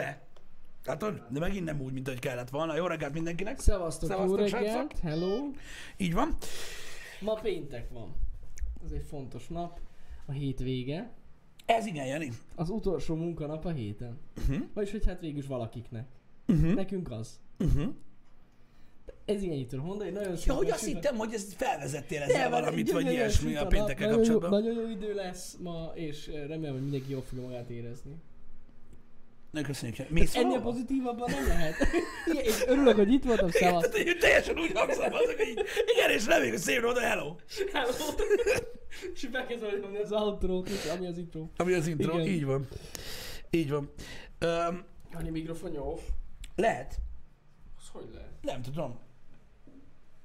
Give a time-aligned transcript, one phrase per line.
[0.00, 0.22] Be.
[0.84, 1.22] Látod?
[1.30, 2.76] De megint nem úgy, mint ahogy kellett volna.
[2.76, 3.60] Jó reggelt mindenkinek.
[3.60, 4.98] Szevasztok, jó Szevasztok, reggelt, srácok.
[4.98, 5.36] hello.
[5.96, 6.36] Így van.
[7.20, 8.14] Ma péntek van.
[8.84, 9.78] Ez egy fontos nap.
[10.26, 11.12] A hét vége.
[11.66, 12.32] Ez igen, Jani.
[12.54, 14.18] Az utolsó munkanap a héten.
[14.38, 14.64] Uh-huh.
[14.74, 16.06] Vagyis, hogy hát végül is valakiknek.
[16.48, 16.74] Uh-huh.
[16.74, 17.40] Nekünk az.
[17.58, 17.94] Uh-huh.
[19.24, 22.60] Ez ilyen tudom mondani, nagyon Ja, hogy azt hittem, hogy ezt felvezettél De, ezzel van
[22.60, 24.50] valamit, egy vagy ilyesmi a péntekkel jó- kapcsolatban.
[24.50, 28.14] Nagyon jó idő lesz ma, és remélem, hogy mindenki jól fogja magát érezni.
[29.54, 30.08] Na, köszönjük.
[30.10, 31.74] Mész Ennél pozitívabban nem lehet.
[32.26, 33.90] Igen, és örülök, hogy itt voltam, szevasz.
[33.90, 35.62] hogy teljesen úgy hangzom, azok, hogy így,
[35.94, 37.34] igen, és reméljük, hogy szép oda, hello.
[37.72, 37.92] Hello.
[39.14, 40.62] És bekezdem az outro
[40.96, 41.48] ami az intro.
[41.56, 42.26] Ami az intro, Igen.
[42.26, 42.68] így van.
[43.50, 43.92] Így van.
[44.40, 46.00] Um, Jani mikrofonja off.
[46.56, 46.94] lehet?
[47.78, 48.32] Az hogy lehet?
[48.42, 48.98] Nem tudom.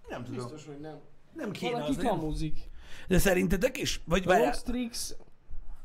[0.10, 0.40] Nem tudom.
[0.40, 1.00] Biztos, hogy nem.
[1.34, 2.06] Nem kéne Valaki az, nem?
[2.06, 2.58] kamuzik.
[3.08, 4.02] De szerintetek is?
[4.06, 4.56] Vagy várjál,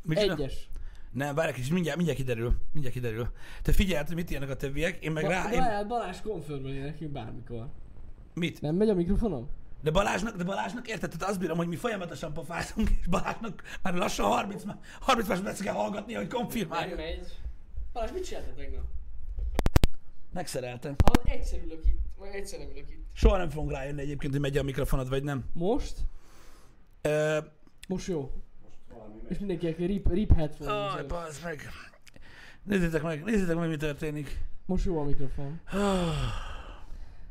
[0.02, 0.32] micsoda?
[0.32, 0.68] egyes.
[1.14, 2.56] Nem, várj egy kicsit, mindjárt, mindjárt kiderül.
[2.72, 3.28] Mindjárt kiderül.
[3.62, 5.50] Te figyeld, hogy mit írnak a többiek, én meg Ba- rá...
[5.52, 5.58] Én...
[5.58, 7.68] Balázs, Balázs konfirmálja nekünk bármikor.
[8.34, 8.60] Mit?
[8.60, 9.48] Nem megy a mikrofonom?
[9.82, 11.10] De Balázsnak, de Balázsnak érted?
[11.10, 15.60] Tehát azt bírom, hogy mi folyamatosan pofázunk, és Balázsnak már lassan 30, má- 30 másodperc
[15.60, 16.96] kell hallgatni, hogy konfirmálja.
[16.96, 17.38] megy.
[17.92, 18.82] Balázs, mit csináltad tegnap?
[20.32, 20.94] Megszereltem.
[21.04, 23.04] Ha egyszer ülök itt, vagy egyszer nem ülök itt.
[23.12, 25.44] Soha nem fogunk rájönni egyébként, hogy megy a mikrofonod, vagy nem.
[25.52, 25.94] Most?
[27.02, 27.38] Ö,
[27.88, 28.32] Most jó.
[29.28, 30.70] És mindenki aki rip, rip headphone.
[30.70, 31.60] Aj, uh, bazd meg.
[32.62, 34.38] Nézzétek meg, nézzétek meg, mi történik.
[34.66, 35.60] Most jó a mikrofon.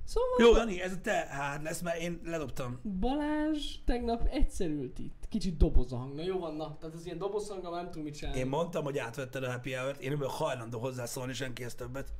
[0.06, 2.80] Szóval Jó, Jani, ez a te hát lesz, mert én ledobtam.
[3.00, 5.26] Balázs tegnap egyszer ült itt.
[5.30, 6.16] Kicsit doboz a hang.
[6.16, 6.78] Na jó van, na.
[6.78, 8.40] Tehát az ilyen doboz hanggal nem tudom mit csinálni.
[8.40, 12.14] Én mondtam, hogy átvetted a happy hour-t, én vagyok hajlandó hozzászólni senkihez többet.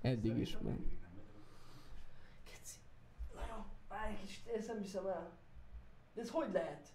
[0.00, 0.78] Eddig is meg.
[2.44, 2.74] Keci.
[3.34, 5.30] Na jó, várj egy kicsit, ezt nem hiszem el.
[6.14, 6.91] De ez hogy lehet?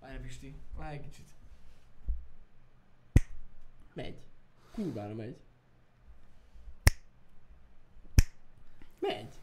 [0.00, 1.28] Várj Pisti, várj egy kicsit.
[3.94, 4.20] Megy.
[4.72, 5.36] Kurvára megy.
[8.98, 9.34] Megy.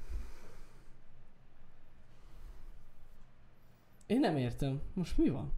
[4.05, 4.81] Én nem értem.
[4.93, 5.53] Most mi van?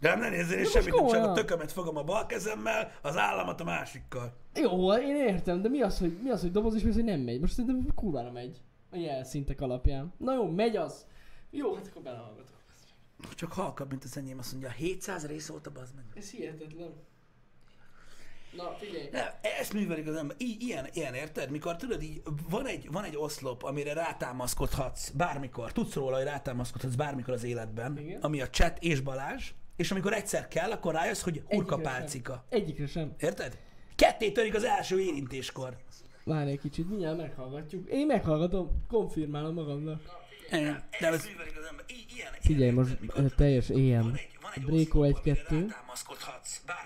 [0.00, 3.16] De nem, ne nézzél, és semmit nem csak a tökömet fogom a bal kezemmel, az
[3.16, 4.36] államat a másikkal.
[4.54, 7.04] Jó, én értem, de mi az, hogy, mi az, hogy doboz és mi az, hogy
[7.04, 7.40] nem megy?
[7.40, 8.60] Most szerintem kurvára megy.
[8.90, 10.12] A jelszintek alapján.
[10.16, 11.06] Na jó, megy az.
[11.50, 12.55] Jó, hát akkor belehallgatok.
[13.34, 16.04] Csak halkabb, mint az enyém, azt mondja, 700 rész volt a bazd meg.
[16.14, 16.92] Ez hihetetlen.
[18.56, 19.08] Na, figyelj.
[19.12, 19.26] Nem,
[19.60, 20.36] ezt művelik az ember.
[20.38, 21.50] I- ilyen, ilyen, érted?
[21.50, 25.72] Mikor tudod, így van egy, van egy oszlop, amire rátámaszkodhatsz bármikor.
[25.72, 27.98] Tudsz róla, hogy rátámaszkodhatsz bármikor az életben.
[27.98, 28.20] Igen.
[28.20, 29.52] Ami a chat és Balázs.
[29.76, 31.82] És amikor egyszer kell, akkor rájössz, hogy hurka Egyikre sem.
[32.00, 32.44] pálcika.
[32.48, 33.14] Egyikre sem.
[33.18, 33.58] Érted?
[33.94, 35.76] Ketté törik az első érintéskor.
[36.24, 37.88] Várj egy kicsit, mindjárt meghallgatjuk.
[37.88, 40.02] Én meghallgatom, konfirmálom magamnak.
[40.50, 40.82] Igen.
[41.00, 41.28] De az
[42.14, 42.96] ilyen, Figyelj, most
[43.36, 44.20] teljes éjjel.
[44.66, 45.72] Bréko 1-2.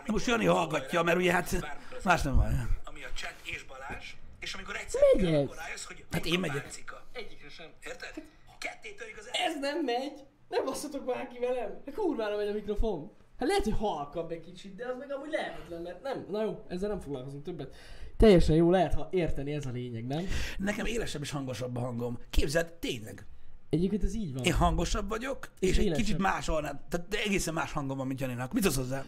[0.07, 1.57] Most Jani hallgatja, mert ugye hát
[2.05, 2.79] más nem van.
[2.85, 5.49] Ami a chat és Balázs, és amikor egyszer Megy ez.
[5.57, 6.69] rájössz, hogy hát én megyek.
[7.13, 7.67] Egyikre sem.
[7.85, 8.23] Érted?
[8.59, 10.13] Ketté törik az Ez nem megy!
[10.49, 11.83] Nem basszatok bárki velem!
[11.87, 13.13] Hát kurvára megy a mikrofon!
[13.39, 16.65] Hát lehet, hogy halkabb egy kicsit, de az meg amúgy lehetetlen, mert nem, na jó,
[16.69, 17.77] ezzel nem foglalkozunk többet.
[18.17, 20.27] Teljesen jó lehet, ha érteni ez a lényeg, nem?
[20.59, 22.19] Nekem élesebb és hangosabb a hangom.
[22.31, 23.27] Képzeld, tényleg.
[23.71, 24.45] Egyébként ez így van.
[24.45, 26.05] Én hangosabb vagyok, és egy Élesebb.
[26.05, 28.53] kicsit más ornát, tehát egészen más hangom van, mint Janinak.
[28.53, 29.05] Mit az hozzá?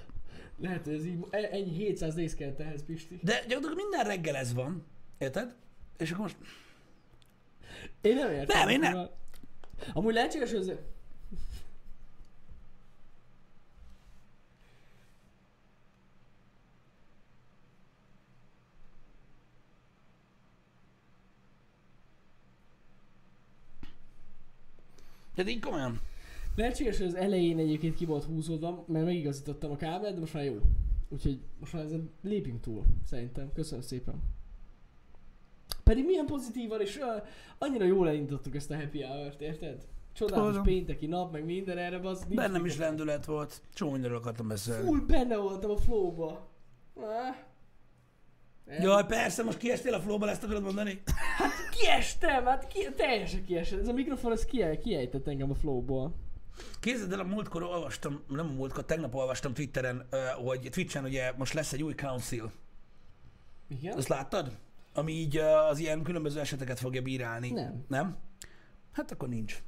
[0.59, 3.19] Lehet, ez így, e- ennyi 700 rész kellett ehhez, Pisti.
[3.23, 4.87] De gyakorlatilag minden reggel ez van.
[5.19, 5.55] Érted?
[5.99, 6.37] És akkor most...
[8.01, 8.59] Én nem értem.
[8.59, 9.09] Nem, én nem.
[9.93, 10.73] Amúgy lehetséges, hogy ez...
[25.35, 26.01] Tehát így komolyan.
[26.57, 30.45] Lehetséges, hogy az elején egyébként ki volt húzódva, mert megigazítottam a kábelt, de most már
[30.45, 30.59] jó.
[31.09, 33.53] Úgyhogy most már ezen lépjünk túl, szerintem.
[33.55, 34.23] Köszönöm szépen.
[35.85, 37.27] Pedig milyen pozitívan, és uh,
[37.59, 39.87] annyira jól elindítottuk ezt a happy hour-t, érted?
[40.13, 40.65] Csodálatos Tudom.
[40.65, 43.63] pénteki nap, meg minden erre, az nincs Bennem is lendület volt.
[43.75, 44.87] Csomó mindenről akartam beszélni.
[44.87, 46.49] Full benne voltam a flowba.
[46.95, 47.37] Ah.
[48.67, 51.03] Jaj, persze, most kiestél a flowból, ezt akarod mondani?
[51.71, 53.79] Kiestem, hát ki, teljesen kiestem.
[53.79, 56.15] Ez a mikrofon, ez kiej, kiejtett engem a flowból.
[56.81, 60.09] Képzeld el, a múltkor olvastam, nem a múltkor, tegnap olvastam Twitteren,
[60.45, 62.53] hogy Twitchen ugye most lesz egy új council.
[63.69, 63.97] Igen?
[63.97, 64.57] Azt láttad?
[64.95, 67.51] Ami így az ilyen különböző eseteket fogja bírálni.
[67.51, 67.85] Nem.
[67.89, 68.17] Nem?
[68.93, 69.63] Hát akkor nincs.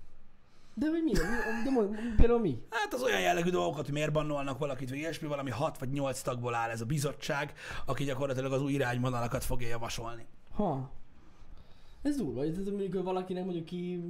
[0.75, 1.12] De hogy mi?
[1.12, 2.62] mi de mond, például mi?
[2.71, 6.21] Hát az olyan jellegű dolgokat, hogy miért bannolnak valakit, vagy ilyesmi, valami 6 vagy 8
[6.21, 7.53] tagból áll ez a bizottság,
[7.87, 10.26] aki gyakorlatilag az új irányvonalakat fogja javasolni.
[10.55, 10.91] Ha.
[12.04, 14.04] Ez durva, tehát mondjuk valakinek mondjuk ki...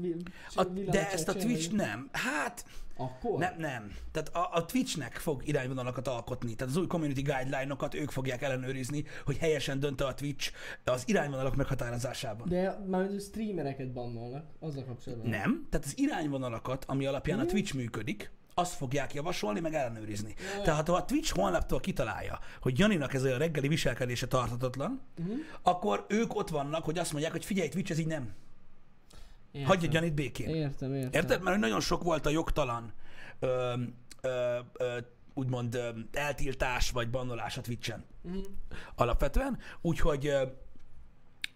[0.55, 2.09] A, de ezt a Twitch vagy- nem.
[2.13, 2.65] Hát
[2.97, 3.39] Akkor?
[3.39, 3.93] nem, nem.
[4.13, 6.55] Tehát a, a Twitchnek fog irányvonalakat alkotni.
[6.55, 10.53] Tehát az új community guideline-okat ők fogják ellenőrizni, hogy helyesen dönt a Twitch
[10.85, 12.49] az irányvonalak meghatározásában.
[12.49, 15.29] De már streamereket bannolnak, azzal kapcsolatban.
[15.29, 15.67] Nem.
[15.71, 17.55] Tehát az irányvonalakat, ami alapján a Igen.
[17.55, 20.35] Twitch működik, azt fogják javasolni, meg ellenőrizni.
[20.57, 20.63] Ja.
[20.63, 25.37] Tehát ha a Twitch honlaptól kitalálja, hogy Janinak ez a reggeli viselkedése tartatatlan, Uh-huh.
[25.63, 28.33] akkor akkor ők ott vannak, hogy azt mondják, hogy figyelj, Twitch, ez így nem.
[29.53, 29.69] Értem.
[29.69, 30.49] Hagyja Janit békén.
[30.49, 31.13] Értem, értem.
[31.13, 31.43] Érted?
[31.43, 32.93] Mert nagyon sok volt a jogtalan
[33.39, 33.75] ö,
[34.21, 34.99] ö, ö,
[35.35, 38.45] úgymond ö, eltiltás vagy bannolás a Twitch-en Uh-huh.
[38.95, 40.43] alapvetően, úgyhogy, ö,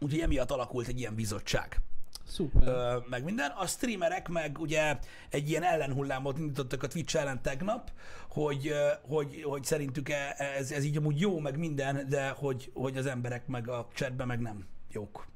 [0.00, 1.81] úgyhogy emiatt alakult egy ilyen bizottság,
[2.29, 2.69] Szuper.
[2.69, 3.51] ö, meg minden.
[3.51, 4.99] A streamerek meg ugye
[5.31, 7.91] egy ilyen ellenhullámot indítottak a Twitch ellen tegnap,
[8.29, 8.73] hogy,
[9.03, 13.07] hogy, hogy szerintük e- ez, ez így amúgy jó, meg minden, de hogy, hogy az
[13.07, 15.27] emberek meg a chatben meg nem jók.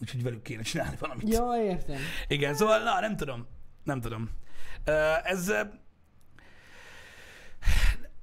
[0.00, 1.28] Úgyhogy velük kéne csinálni valamit.
[1.28, 1.98] Ja, értem.
[2.28, 3.46] Igen, szóval, na, nem tudom.
[3.84, 4.30] Nem tudom.
[5.24, 5.52] Ez...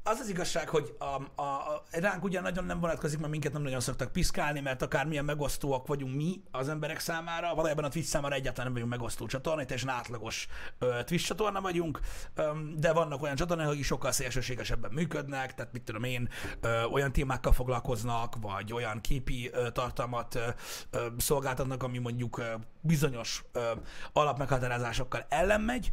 [0.03, 3.61] Az az igazság, hogy a, a, a, ránk ugyan nagyon nem vonatkozik, mert minket nem
[3.61, 8.35] nagyon szoktak piszkálni, mert akármilyen megosztóak vagyunk mi az emberek számára, valójában a Twitch számára
[8.35, 10.47] egyáltalán nem vagyunk megosztó csatorna, teljesen átlagos
[10.79, 11.99] ö, Twitch csatorna vagyunk,
[12.35, 16.29] ö, de vannak olyan csatornák, akik sokkal szélsőségesebben működnek, tehát mit tudom én,
[16.61, 20.47] ö, olyan témákkal foglalkoznak, vagy olyan képi ö, tartalmat ö,
[20.89, 23.71] ö, szolgáltatnak, ami mondjuk ö, bizonyos ö,
[24.13, 25.91] alapmeghatározásokkal ellen megy,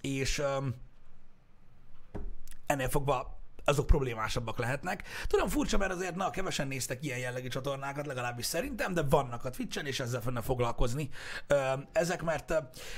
[0.00, 0.56] és ö,
[2.72, 5.02] ennél fogva azok problémásabbak lehetnek.
[5.26, 9.50] Tudom, furcsa, mert azért na, kevesen néztek ilyen jellegű csatornákat, legalábbis szerintem, de vannak a
[9.50, 11.08] Twitch-en, és ezzel fenne foglalkozni.
[11.92, 12.54] Ezek, mert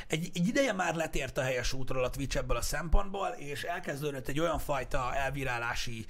[0.07, 4.29] egy, egy ideje már letért a helyes útról a Twitch ebből a szempontból, és elkezdődött
[4.29, 6.07] egy olyan fajta elvírálási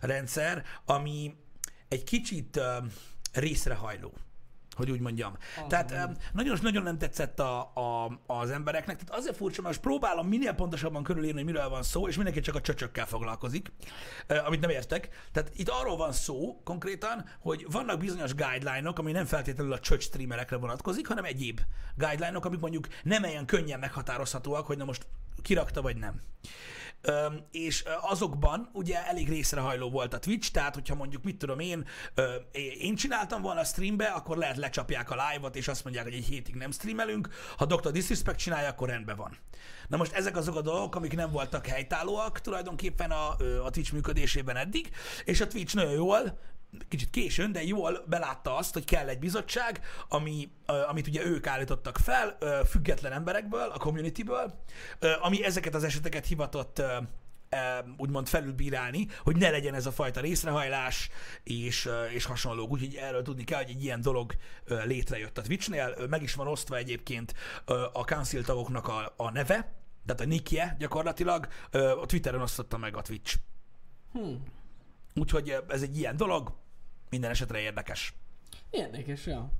[0.00, 1.36] rendszer, ami
[1.88, 2.60] egy kicsit
[3.32, 4.12] részrehajló
[4.76, 5.36] hogy úgy mondjam.
[5.56, 5.66] Aha.
[5.66, 8.96] Tehát em, nagyon, nagyon nem tetszett a, a, az embereknek.
[8.96, 12.40] Tehát azért furcsa, mert most próbálom minél pontosabban körülírni, hogy miről van szó, és mindenki
[12.40, 13.72] csak a csöcsökkel foglalkozik,
[14.46, 15.08] amit nem értek.
[15.32, 20.02] Tehát itt arról van szó konkrétan, hogy vannak bizonyos guideline-ok, ami nem feltétlenül a csöcs
[20.02, 21.60] streamerekre vonatkozik, hanem egyéb
[21.94, 25.06] guideline-ok, amik mondjuk nem ilyen könnyen meghatározhatóak, hogy na most
[25.42, 26.20] kirakta vagy nem.
[27.50, 31.86] És azokban ugye elég részrehajló volt a Twitch, tehát hogyha mondjuk mit tudom én,
[32.78, 36.24] én csináltam volna a streambe, akkor lehet lecsapják a live-ot, és azt mondják, hogy egy
[36.24, 37.90] hétig nem streamelünk, ha Dr.
[37.90, 39.36] Disrespect csinálja, akkor rendben van.
[39.88, 43.28] Na most ezek azok a dolgok, amik nem voltak helytállóak tulajdonképpen a,
[43.64, 44.90] a Twitch működésében eddig,
[45.24, 46.38] és a Twitch nagyon jól
[46.88, 50.50] kicsit későn, de jól belátta azt, hogy kell egy bizottság, ami,
[50.88, 52.38] amit ugye ők állítottak fel,
[52.68, 54.54] független emberekből, a communityből,
[55.20, 56.82] ami ezeket az eseteket hivatott
[57.96, 61.10] úgymond felülbírálni, hogy ne legyen ez a fajta részrehajlás
[61.42, 62.70] és, és hasonlók.
[62.70, 64.34] Úgyhogy erről tudni kell, hogy egy ilyen dolog
[64.66, 65.96] létrejött a Twitchnél.
[66.08, 67.34] Meg is van osztva egyébként
[67.92, 69.74] a council tagoknak a, a neve,
[70.06, 73.36] tehát a nickje gyakorlatilag, a Twitteren osztotta meg a Twitch.
[74.12, 74.34] Hm.
[75.14, 76.52] Úgyhogy ez egy ilyen dolog,
[77.10, 78.14] minden esetre érdekes.
[78.70, 79.50] Érdekes, ja.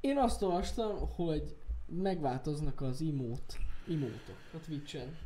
[0.00, 1.56] Én azt olvastam, hogy
[1.86, 5.16] megváltoznak az imót, imótok a Twitch-en.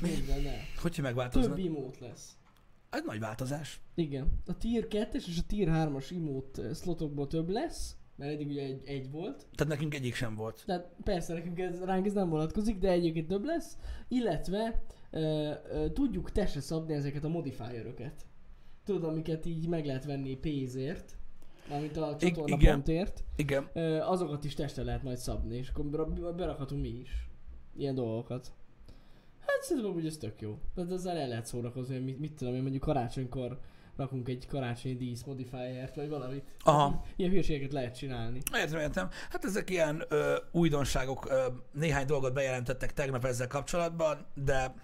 [0.00, 0.60] Mindennel.
[0.82, 2.36] Hogyha megváltoznak, Több imót lesz.
[2.90, 3.80] ez nagy változás.
[3.94, 4.40] Igen.
[4.46, 8.62] A tier 2-es és a tier 3-as imót eh, slotokból több lesz, mert eddig ugye
[8.62, 9.46] egy, egy volt.
[9.54, 10.62] Tehát nekünk egyik sem volt.
[10.66, 13.76] Tehát persze nekünk ez, ránk ez nem vonatkozik, de egyébként több lesz.
[14.08, 18.26] Illetve ö, ö, tudjuk testre szabni ezeket a modifieröket.
[18.86, 21.16] Tudod, amiket így meg lehet venni pénzért,
[21.68, 22.72] mármint a csatorna igen.
[22.74, 23.24] pontért.
[23.36, 23.64] Igen.
[24.00, 27.28] Azokat is testre lehet majd szabni, és akkor bera- berakhatunk mi is
[27.76, 28.52] ilyen dolgokat.
[29.40, 30.58] Hát szerintem hogy ez tök jó.
[30.74, 33.58] Tehát ezzel el lehet szórakozni, hogy mit, mit tudom én, mondjuk karácsonykor
[33.96, 36.44] rakunk egy karácsonyi dísz modifiert, vagy valamit.
[36.64, 37.04] Aha.
[37.16, 38.40] Ilyen hülyeségeket lehet csinálni.
[38.54, 39.08] Értem, értem.
[39.30, 44.74] Hát ezek ilyen ö, újdonságok, ö, néhány dolgot bejelentettek tegnap ezzel kapcsolatban, de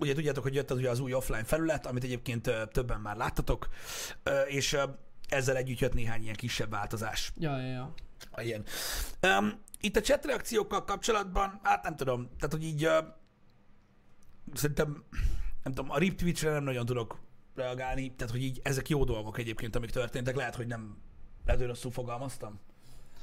[0.00, 3.68] ugye tudjátok, hogy jött az, ugye az új offline felület, amit egyébként többen már láttatok,
[4.46, 4.76] és
[5.28, 7.32] ezzel együtt jött néhány ilyen kisebb változás.
[7.38, 7.94] Ja, ja, ja.
[8.36, 8.64] Ilyen.
[9.22, 12.92] Um, itt a chat reakciókkal kapcsolatban, hát nem tudom, tehát hogy így uh,
[14.54, 15.04] szerintem,
[15.62, 17.18] nem tudom, a RIP Twitch-re nem nagyon tudok
[17.54, 20.96] reagálni, tehát hogy így ezek jó dolgok egyébként, amik történtek, lehet, hogy nem,
[21.46, 22.60] lehet, rosszul fogalmaztam.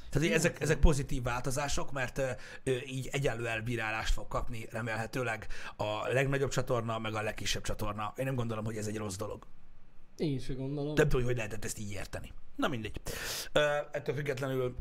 [0.10, 6.08] Tehát így ezek, ezek pozitív változások, mert uh, így egyenlő elbírálást fog kapni remélhetőleg a
[6.08, 8.14] legnagyobb csatorna, meg a legkisebb csatorna.
[8.18, 9.48] Én nem gondolom, hogy ez egy rossz dolog.
[10.18, 10.94] Én is gondolom.
[10.94, 12.32] Nem tudom, hogy hogy lehetett ezt így érteni.
[12.56, 13.02] Na mindegy.
[13.52, 13.60] Ö,
[13.92, 14.76] ettől függetlenül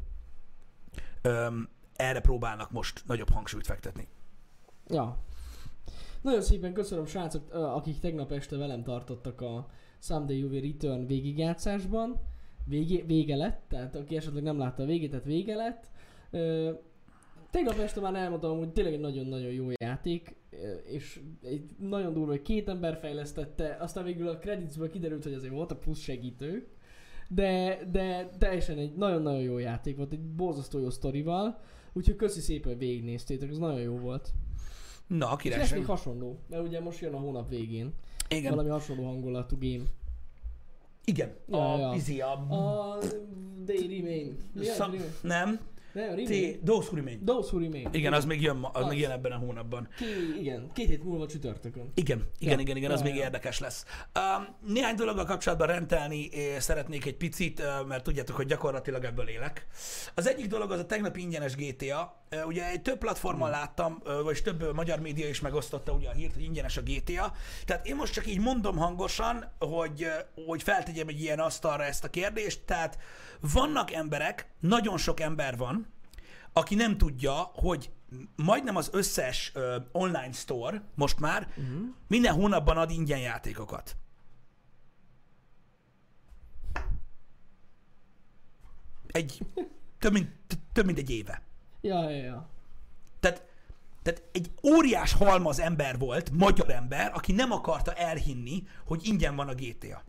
[1.23, 1.59] ö,
[1.97, 4.09] erre próbálnak most nagyobb hangsúlyt fektetni.
[4.87, 5.25] Ja.
[6.23, 9.69] Nagyon szépen köszönöm srácok, ö, akik tegnap este velem tartottak a
[9.99, 12.21] Someday UV Return végigjátszásban.
[12.67, 15.91] Vége, vége lett, tehát aki esetleg nem látta a végét, tehát vége lett.
[16.31, 16.71] Ö,
[17.51, 20.37] tegnap este már elmondtam, hogy tényleg egy nagyon-nagyon jó játék,
[20.85, 25.53] és egy nagyon durva, hogy két ember fejlesztette, aztán végül a creditsből kiderült, hogy azért
[25.53, 26.67] volt a plusz segítő,
[27.29, 31.61] de, de teljesen egy nagyon-nagyon jó játék volt, egy borzasztó jó sztorival,
[31.93, 34.31] úgyhogy köszi szépen, hogy végignéztétek, ez nagyon jó volt.
[35.07, 35.79] Na, És királyság.
[35.79, 37.93] még hasonló, mert ugye most jön a hónap végén.
[38.29, 38.51] Igen.
[38.51, 39.85] Valami hasonló hangulatú game.
[41.07, 41.31] Igen.
[41.49, 41.95] Ja, A, ja.
[41.95, 42.99] Izé, a, A
[43.67, 44.37] They Remain.
[44.77, 45.59] Szam- Remain?
[45.97, 46.59] Nem, Nem, T.
[46.65, 47.25] Those Who Remain.
[47.25, 47.89] Those Who Remain.
[47.93, 48.89] Igen, az még jön, ma- az Az.
[48.91, 49.89] még jön ebben a hónapban.
[49.97, 50.05] Ki,
[50.41, 51.91] igen, két hét múlva csütörtökön.
[51.95, 52.61] Igen, igen, Ja.
[52.61, 53.23] igen, igen, az Ja, még ja.
[53.23, 53.85] érdekes lesz.
[54.39, 59.29] Um, néhány dologgal kapcsolatban rendelni eh, szeretnék egy picit, eh, mert tudjátok, hogy gyakorlatilag ebből
[59.29, 59.67] élek.
[60.15, 62.21] Az egyik dolog az a tegnapi ingyenes GTA.
[62.29, 66.13] Eh, Ugye egy több platformon láttam, eh, vagyis több magyar média is megosztotta ugye a
[66.13, 67.33] hírt, hogy ingyenes a GTA.
[67.65, 70.07] Tehát én most csak így mondom hangosan, hogy,
[70.47, 72.61] hogy feltegyem egy ilyen asztalra ezt a kérdést.
[72.65, 72.99] Tehát
[73.53, 75.86] vannak emberek, nagyon sok ember van,
[76.57, 77.91] aki nem tudja, hogy
[78.37, 81.81] majdnem az összes ö, online store most már uh-huh.
[82.09, 83.97] minden hónapban ad ingyen játékokat.
[89.07, 89.39] Egy,
[89.99, 90.31] több mint,
[90.73, 91.43] több mint egy éve.
[91.81, 92.49] Ja, ja, ja.
[93.21, 93.47] Tehát,
[94.03, 99.49] tehát egy óriás halmaz ember volt, magyar ember, aki nem akarta elhinni, hogy ingyen van
[99.49, 100.03] a GTA.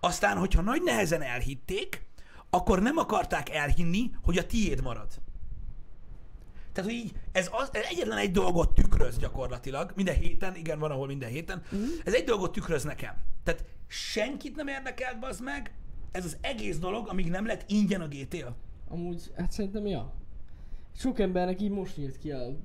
[0.00, 2.02] Aztán, hogyha nagy nehezen elhitték,
[2.50, 5.08] akkor nem akarták elhinni, hogy a tiéd marad.
[6.72, 10.90] Tehát, hogy így, ez, az, ez egyetlen egy dolgot tükröz gyakorlatilag, minden héten, igen, van,
[10.90, 11.82] ahol minden héten, Mhm.
[12.04, 13.14] ez egy dolgot tükröz nekem.
[13.44, 15.74] Tehát senkit nem érdekelt, bazd meg,
[16.12, 18.56] ez az egész dolog, amíg nem lett ingyen a GTA.
[18.88, 20.12] Amúgy, hát szerintem ja.
[20.96, 22.56] Sok embernek így most nyílt ki a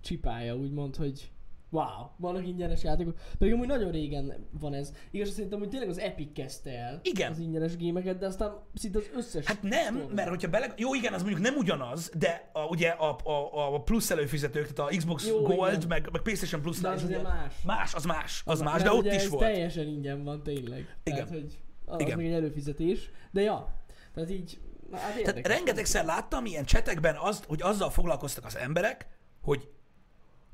[0.00, 1.30] csipája, úgymond, hogy
[1.74, 3.16] wow, vannak ingyenes játékok.
[3.38, 4.92] Pedig amúgy nagyon régen van ez.
[5.10, 7.30] Igaz, szerintem, hogy tényleg az Epic kezdte el Igen.
[7.30, 9.44] az ingyenes gémeket, de aztán szinte az összes...
[9.44, 10.74] Hát nem, store- mert hogyha bele...
[10.76, 14.92] Jó, igen, az mondjuk nem ugyanaz, de a, ugye a, a, a plusz előfizetők, tehát
[14.92, 15.88] a Xbox Jó, Gold, igen.
[15.88, 17.54] meg, meg PlayStation plus De az ugye, más.
[17.64, 19.42] Más, az más, az más, Mert de ott is volt.
[19.44, 20.96] teljesen ingyen van tényleg.
[21.02, 21.18] Igen.
[21.26, 22.16] Tehát, hogy az Igen.
[22.16, 23.10] még egy előfizetés.
[23.30, 23.74] De ja,
[24.14, 24.58] tehát így,
[24.92, 29.06] hát Tehát rengetegszer láttam ilyen csetekben azt, hogy azzal foglalkoztak az emberek,
[29.42, 29.68] hogy,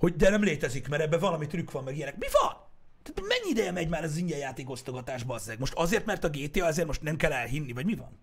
[0.00, 2.18] hogy de nem létezik, mert ebben valami trükk van, meg ilyenek.
[2.18, 2.56] Mi van?
[3.02, 5.58] Tehát mennyi ideje megy már az ingyen játékosztogatás, bazzeg?
[5.58, 8.18] Most azért, mert a GTA, azért most nem kell elhinni, vagy mi van?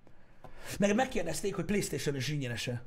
[0.80, 2.84] Meg megkérdezték, hogy Playstation is ingyenes-e.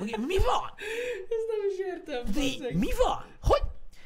[0.00, 0.72] Mi van?
[1.34, 2.24] Ezt nem is értem.
[2.32, 3.24] De mi van?
[3.42, 3.62] Hogy?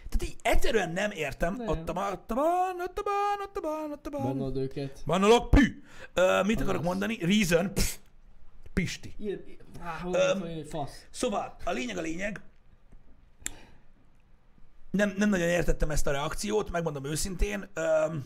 [0.09, 1.55] Tehát így egyszerűen nem értem.
[1.55, 1.69] Nem.
[1.69, 4.23] Ott a ban, ott a ban, ott a ban, ott a ban, ott a ban.
[4.23, 5.03] Bannod őket.
[5.07, 5.83] Bannolok, pű.
[6.15, 7.19] Ö, mit akarok mondani?
[7.21, 7.95] Reason, pff,
[8.73, 9.15] Pisti.
[9.19, 9.45] Ilyen,
[9.81, 11.07] á, hogy fasz.
[11.11, 12.41] Szóval, a lényeg a lényeg,
[14.93, 17.69] nem, nem nagyon értettem ezt a reakciót, megmondom őszintén.
[17.75, 18.25] Öm,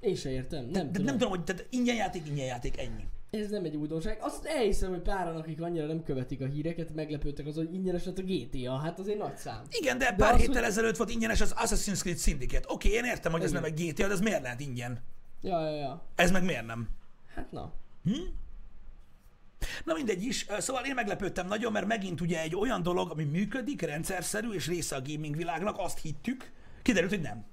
[0.00, 1.04] Én se értem, nem de tudom.
[1.04, 3.04] nem tudom, hogy tehát ingyen játék, ingyen játék, ennyi.
[3.30, 4.18] Ez nem egy újdonság.
[4.20, 8.18] Azt elhiszem, hogy páran, akik annyira nem követik a híreket, meglepődtek az, hogy ingyenes lett
[8.18, 8.76] a GTA.
[8.78, 9.62] Hát azért nagy szám.
[9.68, 12.66] Igen, de, De pár az, héttel hogy- ezelőtt volt ingyenes az Assassin's Creed Syndicate.
[12.72, 13.62] Oké, én értem, hogy ez Igen.
[13.62, 15.00] nem egy GTA, de ez miért lehet ingyen?
[15.40, 16.02] Ja, ja, ja.
[16.14, 16.88] Ez meg miért nem?
[17.34, 17.72] Hát na.
[18.04, 18.12] Hm?
[19.84, 23.82] Na mindegy is, szóval én meglepődtem nagyon, mert megint ugye egy olyan dolog, ami működik,
[23.82, 26.52] rendszerszerű és része a gaming világnak, azt hittük,
[26.82, 27.44] kiderült, hogy nem.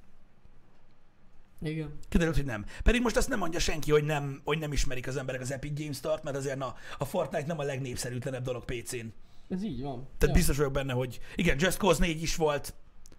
[1.61, 1.99] Igen.
[2.09, 2.65] Kiderült, hogy nem.
[2.83, 5.79] Pedig most azt nem mondja senki, hogy nem, hogy nem ismerik az emberek az Epic
[5.79, 9.05] Games Store-t, mert azért na, a Fortnite nem a legnépszerűtlenebb dolog PC-n.
[9.49, 10.07] Ez így van.
[10.17, 10.31] Tehát ja.
[10.31, 12.73] biztos vagyok benne, hogy igen, Just Cause 4 is volt,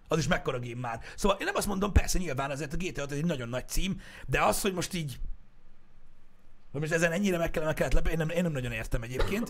[0.07, 0.99] az is mekkora game már.
[1.15, 4.01] Szóval én nem azt mondom, persze nyilván azért a GTA 5 egy nagyon nagy cím,
[4.27, 5.19] de az, hogy most így
[6.71, 9.01] hogy most ezen ennyire meg, kell, meg kellett lepni, én nem, én nem nagyon értem
[9.01, 9.49] egyébként.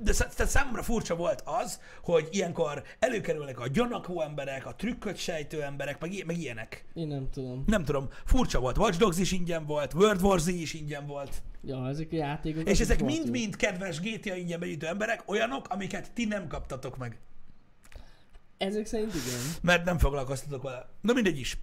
[0.00, 5.62] De tehát számomra furcsa volt az, hogy ilyenkor előkerülnek a gyanakvó emberek, a trükköt sejtő
[5.62, 6.84] emberek, meg, meg ilyenek.
[6.94, 7.64] Én nem tudom.
[7.66, 8.78] Nem tudom, furcsa volt.
[8.78, 11.42] Watch Dogs is ingyen volt, World War Z is ingyen volt.
[11.64, 12.68] Ja, ezek a játékok.
[12.68, 17.18] És ezek mind-mind kedves GTA ingyen begyűjtő emberek, olyanok, amiket ti nem kaptatok meg.
[18.58, 19.40] Ezek szerint igen.
[19.62, 20.88] mert nem foglalkoztatok vele.
[21.00, 21.58] Na mindegy is.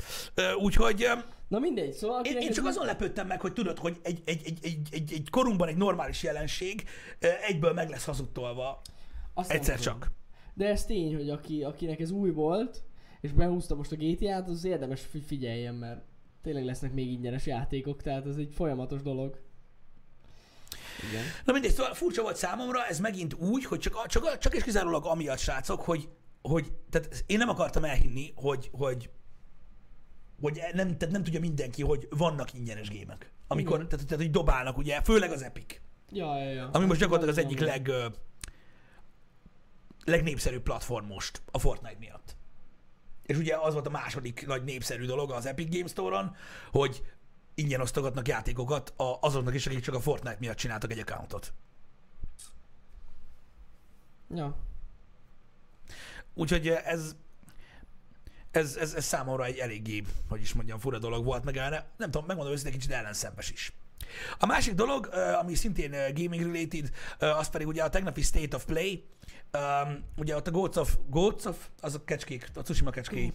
[0.60, 1.08] Úgyhogy
[1.48, 2.26] Na mindegy, szóval...
[2.26, 5.30] én, én csak azon lepődtem meg, hogy tudod, hogy egy, egy, egy, egy, egy, egy
[5.30, 6.84] korunkban egy normális jelenség
[7.48, 8.82] egyből meg lesz hazudtolva.
[9.34, 10.12] Azt Egyszer csak.
[10.54, 12.84] De ez tény, hogy aki, akinek ez új volt,
[13.22, 16.02] és behúzta most a GTA-t, az érdemes figyeljen, mert
[16.44, 19.40] tényleg lesznek még ingyenes játékok, tehát ez egy folyamatos dolog.
[21.10, 21.24] Igen.
[21.46, 25.06] Na mindegy, szóval furcsa volt számomra, ez megint úgy, hogy csak, csak, csak és kizárólag
[25.06, 26.10] amiatt, srácok, hogy,
[26.48, 29.10] hogy tehát én nem akartam elhinni, hogy, hogy,
[30.42, 33.32] hogy nem, tehát nem tudja mindenki, hogy vannak ingyenes gémek.
[33.48, 33.90] Amikor, Igen.
[33.90, 35.80] tehát, tehát, hogy dobálnak, ugye, főleg az Epic.
[36.12, 36.70] Ja, ja, ja.
[36.72, 37.92] Ami most gyakorlatilag az egyik leg,
[40.06, 42.36] legnépszerűbb platform most a Fortnite miatt.
[43.24, 46.36] És ugye az volt a második nagy népszerű dolog az Epic Games Store-on,
[46.72, 47.04] hogy
[47.54, 51.54] ingyen osztogatnak játékokat a, azoknak is, akik csak a Fortnite miatt csináltak egy accountot.
[54.30, 54.56] Ja.
[56.36, 57.16] Úgyhogy ez,
[58.52, 62.12] ez, ez, ez számomra egy eléggé, hogy is mondjam, fura dolog volt, meg el- nem
[62.12, 63.72] tudom, megmondom őszintén, kicsit ellenszembes is.
[64.40, 65.10] A másik dolog,
[65.40, 69.04] ami szintén gaming related, az pedig ugye a tegnapi State of Play,
[69.56, 73.34] Um, ugye ott a Ghost of, Ghost of, az a kecskék, a Tsushima kecskék.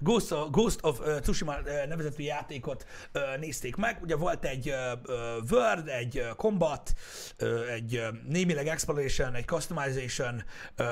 [0.00, 3.98] Ghost of, Ghost of uh, Tsushima uh, nevezetű játékot uh, nézték meg.
[4.02, 6.92] Ugye volt egy uh, uh, World, egy uh, Combat,
[7.40, 10.42] uh, egy uh, némileg Exploration, egy Customization,
[10.78, 10.86] uh,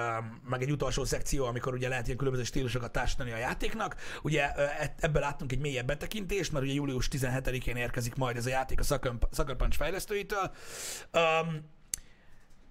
[0.49, 3.97] meg egy utolsó szekció, amikor ugye lehet ilyen különböző stílusokat társítani a játéknak.
[4.23, 8.47] Ugye uh, e- ebből láttunk egy mélyebb betekintést, mert ugye július 17-én érkezik majd ez
[8.47, 10.51] a játék a Sucker, Sucker Punch fejlesztőitől.
[11.13, 11.71] Um,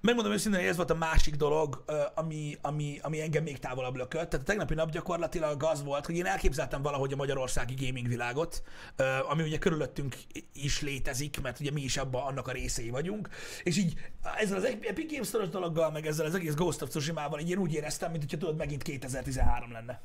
[0.02, 1.84] Megmondom őszintén, hogy ez volt a másik dolog,
[2.16, 4.30] ami, ami, ami engem még távolabb lökött.
[4.30, 8.64] Tehát a tegnapi nap gyakorlatilag az volt, hogy én elképzeltem valahogy a magyarországi gaming világot,
[9.30, 10.16] ami ugye körülöttünk
[10.54, 13.30] is létezik, mert ugye mi is abban annak a részei vagyunk,
[13.64, 13.94] és így
[14.38, 17.58] ezzel az Epic Games Store-os dologgal, meg ezzel az egész Ghost of Tsushima-val így én
[17.58, 20.02] úgy éreztem, mint hogyha tudod, megint 2013 lenne.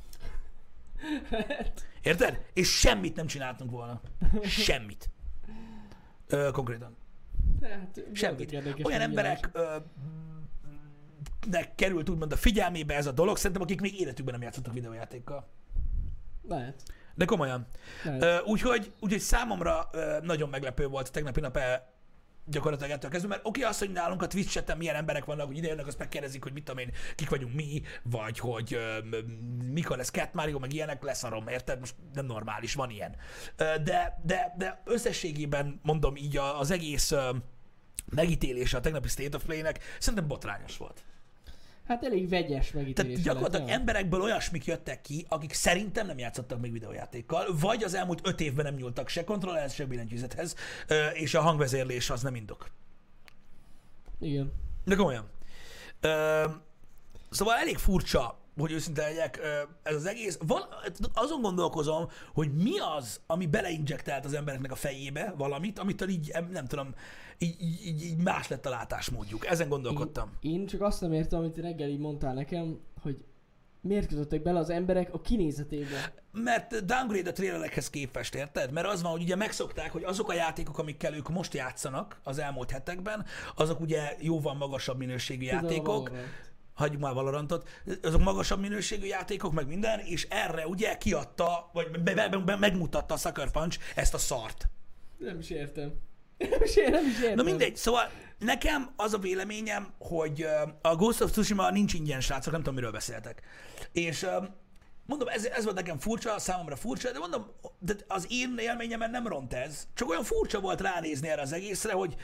[2.02, 2.40] Érted?
[2.52, 4.00] És semmit nem csináltunk volna.
[4.42, 5.10] Semmit.
[6.28, 6.96] Ö, konkrétan.
[7.62, 8.52] Hát, Semmit.
[8.82, 9.76] Olyan emberek ö,
[11.50, 15.48] nek került úgymond a figyelmébe ez a dolog, szerintem akik még életükben nem játszottak videójátékkal.
[16.48, 16.82] Lehet.
[17.14, 17.66] De komolyan.
[18.44, 21.94] Úgyhogy, úgyhogy számomra ö, nagyon meglepő volt a tegnapi nap el,
[22.46, 25.56] gyakorlatilag ettől kezdve, mert oké, az, hogy nálunk a Twitch chaten milyen emberek vannak, hogy
[25.56, 28.98] ide jönnek, azt megkérdezik, hogy mit tudom én, kik vagyunk mi, vagy hogy ö,
[29.72, 31.78] mikor lesz Cat Mario, meg ilyenek, leszarom, érted?
[31.78, 33.16] Most nem normális, van ilyen.
[33.56, 37.14] De, de, de összességében mondom így az egész
[38.10, 41.02] megítélése a tegnapi State of Play-nek szerintem botrányos volt.
[41.86, 43.22] Hát elég vegyes megítélés.
[43.22, 48.26] Tehát gyakorlatilag emberekből olyasmik jöttek ki, akik szerintem nem játszottak még videójátékkal, vagy az elmúlt
[48.26, 50.54] öt évben nem nyúltak se kontrollerhez, se billentyűzethez,
[51.12, 52.70] és a hangvezérlés az nem indok.
[54.20, 54.52] Igen.
[54.84, 55.30] De komolyan.
[57.30, 59.40] Szóval elég furcsa, hogy őszinte legyek,
[59.82, 60.38] ez az egész.
[61.12, 66.48] Azon gondolkozom, hogy mi az, ami beleinjektált az embereknek a fejébe valamit, amitől így, em,
[66.52, 66.94] nem tudom,
[67.38, 69.46] így, így, így, más lett a látásmódjuk.
[69.46, 70.30] Ezen gondolkodtam.
[70.40, 73.24] Én, én csak azt nem értem, amit reggel így mondtál nekem, hogy
[73.80, 76.12] miért kötöttek bele az emberek a kinézetébe.
[76.32, 78.72] Mert downgrade a trailerekhez képest, érted?
[78.72, 82.38] Mert az van, hogy ugye megszokták, hogy azok a játékok, amikkel ők most játszanak az
[82.38, 86.10] elmúlt hetekben, azok ugye jóval magasabb minőségű játékok.
[86.74, 87.68] Hagyjuk már Valorantot.
[88.02, 93.14] Azok magasabb minőségű játékok, meg minden, és erre ugye kiadta, vagy be, be, be, megmutatta
[93.14, 94.68] a Sucker Punch ezt a szart.
[95.18, 95.92] Nem is értem.
[96.38, 97.34] Is, ér- nem is értem.
[97.34, 100.46] Na mindegy, szóval nekem az a véleményem, hogy
[100.82, 103.42] a Ghost of Tsushima nincs ingyen, srácok, nem tudom, miről beszéltek.
[103.92, 104.26] És
[105.06, 107.46] mondom, ez, ez volt nekem furcsa, számomra furcsa, de mondom,
[107.78, 109.86] de az én élményemen nem ront ez.
[109.94, 112.16] Csak olyan furcsa volt ránézni erre az egészre, hogy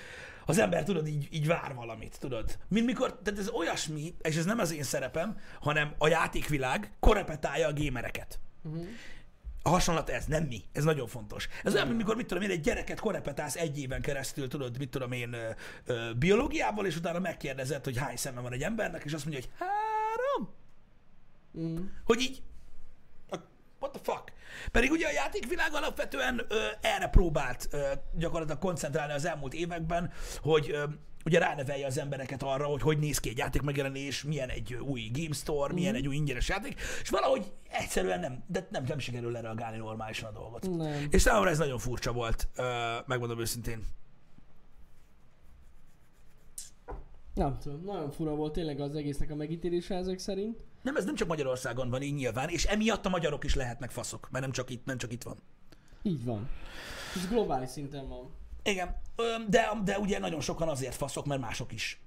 [0.46, 2.58] az ember, tudod, így, így vár valamit, tudod.
[2.68, 7.68] Mint mikor, tehát ez olyasmi, és ez nem az én szerepem, hanem a játékvilág korepetálja
[7.68, 8.38] a gémereket.
[8.62, 8.86] Uh-huh.
[9.62, 10.62] A hasonlat ez, nem mi.
[10.72, 11.48] Ez nagyon fontos.
[11.64, 14.90] Ez olyan, mint mikor, mit tudom én, egy gyereket korepetálsz egy éven keresztül, tudod, mit
[14.90, 15.50] tudom én, ö,
[15.84, 19.52] ö, biológiából, és utána megkérdezed, hogy hány szeme van egy embernek, és azt mondja, hogy
[19.58, 20.54] három.
[21.58, 21.86] Mm.
[22.04, 22.42] Hogy így,
[23.80, 24.32] what the fuck?
[24.72, 30.70] Pedig ugye a játékvilág alapvetően ö, erre próbált ö, gyakorlatilag koncentrálni az elmúlt években, hogy
[30.70, 30.84] ö,
[31.24, 35.10] ugye ránevelje az embereket arra, hogy hogy néz ki egy játék megjelenés, milyen egy új
[35.12, 39.30] Game Store, milyen egy új ingyenes játék, és valahogy egyszerűen nem, de nem, nem sikerül
[39.30, 40.76] lereagálni normálisan a dolgot.
[40.76, 41.06] Nem.
[41.10, 42.48] És számomra ez nagyon furcsa volt,
[43.06, 43.84] megmondom őszintén.
[47.34, 50.64] Nem tudom, nagyon fura volt tényleg az egésznek a megítélése ezek szerint.
[50.82, 54.28] Nem, ez nem csak Magyarországon van így nyilván, és emiatt a magyarok is lehetnek faszok,
[54.30, 55.36] mert nem csak itt, nem csak itt van.
[56.02, 56.48] Így van.
[57.16, 58.30] Ez globális szinten van.
[58.62, 58.96] Igen,
[59.48, 62.00] de, de ugye nagyon sokan azért faszok, mert mások is.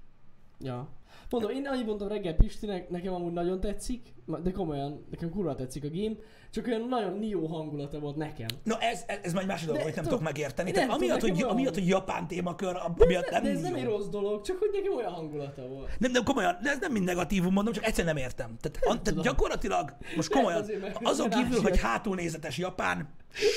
[0.58, 0.88] Ja.
[1.30, 5.84] Mondom, én annyit mondtam reggel Pistinek, nekem amúgy nagyon tetszik, de komolyan, nekem kurva tetszik
[5.84, 6.14] a game,
[6.50, 8.46] csak olyan nagyon Nio hangulata volt nekem.
[8.62, 10.70] Na ez, ez, ez már egy másik dolog, De amit nem tudok megérteni.
[10.70, 14.42] Tehát amiatt, hogy, amiatt, hogy japán témakör, amiatt nem, de ez nem egy rossz dolog,
[14.42, 15.90] csak hogy nekem olyan hangulata volt.
[15.98, 18.56] Nem, nem, komolyan, de ez nem mind negatívum mondom, csak egyszerűen nem értem.
[18.60, 23.08] Tehát, gyakorlatilag, most Lehet komolyan, azon kívül, hogy hátulnézetes japán,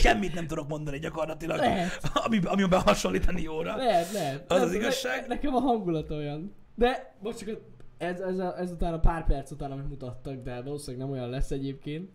[0.01, 1.99] semmit nem tudok mondani gyakorlatilag, Lehet.
[2.13, 3.75] ami, amiben hasonlítani jóra.
[3.75, 4.51] Lehet, lehet.
[4.51, 5.21] Az Nem az igazság?
[5.21, 6.57] Ne, nekem a hangulata olyan.
[6.79, 7.49] De most csak
[7.97, 11.29] ez, ez, a, ez után a pár perc után, amit mutattak, de valószínűleg nem olyan
[11.29, 12.09] lesz egyébként.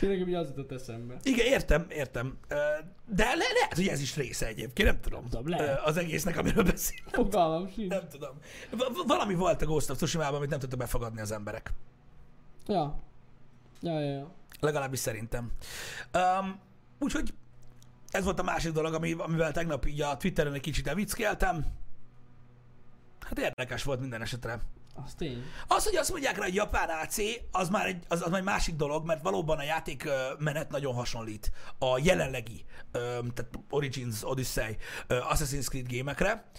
[0.00, 1.16] Tényleg, hogy az jutott eszembe.
[1.22, 2.38] Igen, értem, értem.
[3.06, 5.28] De le, lehet, hogy ez is része egyébként, nem tudom.
[5.28, 5.80] Tudom, lehet.
[5.84, 6.98] Az egésznek, amiről beszél.
[7.06, 7.88] Fogalmam sincs.
[7.88, 8.38] Nem tudom.
[9.06, 11.72] Valami volt a Ghost of Tsushima-ban, amit nem tudtak befogadni az emberek.
[12.66, 12.98] Ja.
[13.80, 14.30] Ja, ja, ja.
[14.60, 15.52] Legalábbis szerintem.
[16.14, 16.60] Um,
[16.98, 17.34] úgyhogy
[18.10, 21.64] ez volt a másik dolog, ami, amivel tegnap így a Twitteren egy kicsit evickéltem.
[23.28, 24.60] Hát érdekes volt minden esetre.
[25.04, 25.42] Az tény.
[25.66, 27.16] Az, hogy azt mondják rá, hogy japán AC,
[27.50, 30.94] az már egy, az, az már egy másik dolog, mert valóban a játék menet nagyon
[30.94, 34.76] hasonlít a jelenlegi, tehát Origins, Odyssey,
[35.08, 36.50] Assassin's Creed gémekre.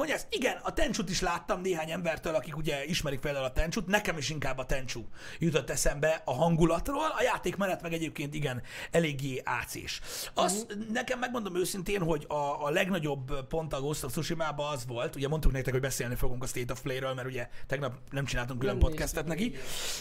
[0.00, 4.16] Konyász, igen, a Tenchut is láttam néhány embertől, akik ugye ismerik például a Tenchut, nekem
[4.16, 5.04] is inkább a Tenchu
[5.38, 10.00] jutott eszembe a hangulatról, a játékmenet meg egyébként igen, eléggé ácés.
[10.34, 10.92] Az, mm.
[10.92, 15.28] nekem megmondom őszintén, hogy a, a legnagyobb pont a Ghost of tsushima az volt, ugye
[15.28, 18.76] mondtuk nektek, hogy beszélni fogunk a State of Play-ről, mert ugye tegnap nem csináltunk külön
[18.76, 19.54] Nem podcastet neki.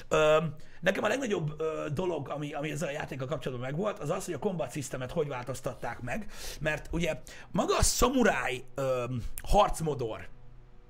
[0.07, 0.37] Ö,
[0.79, 4.33] nekem a legnagyobb ö, dolog, ami, ami ezzel a játékkal kapcsolatban megvolt, az az, hogy
[4.33, 9.03] a combat systemet hogy változtatták meg, mert ugye maga a szamuráj ö,
[9.43, 10.27] harcmodor,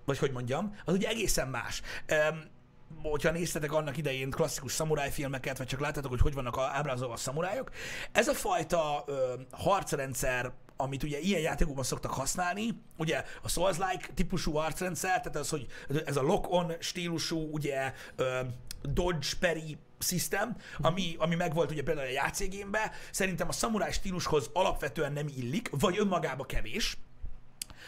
[0.06, 1.82] vagy hogy mondjam, az ugye egészen más.
[2.06, 2.44] Öm,
[3.04, 7.18] hogyha néztetek annak idején klasszikus szamuráj filmeket, vagy csak láttátok, hogy hogy vannak ábrázolva a
[7.18, 7.72] szamurájok,
[8.12, 14.54] ez a fajta ö, harcrendszer, amit ugye ilyen játékokban szoktak használni, ugye a Souls-like típusú
[14.54, 15.68] harcrendszer, tehát az, hogy
[16.06, 18.40] ez a lock-on stílusú, ugye ö,
[18.82, 25.14] dodge parry system, ami, ami megvolt ugye például a játékgémbe, szerintem a szamuráj stílushoz alapvetően
[25.14, 26.98] nem illik, vagy önmagába kevés,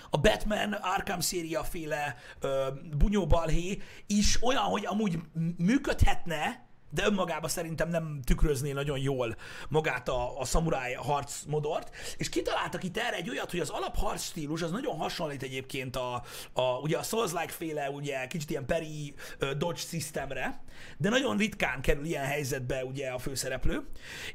[0.10, 5.20] a Batman Arkham széria féle ö, bunyóbalhé is olyan, hogy amúgy
[5.58, 9.36] működhetne, de önmagában szerintem nem tükrözné nagyon jól
[9.70, 14.62] magát a, a szamuráj harcmodort, és kitaláltak itt erre egy olyat, hogy az alapharc stílus
[14.62, 16.24] az nagyon hasonlít egyébként a,
[16.54, 19.14] a ugye a Souls-like féle, ugye kicsit ilyen peri
[19.58, 20.64] dodge systemre,
[20.98, 23.86] de nagyon ritkán kerül ilyen helyzetbe ugye a főszereplő,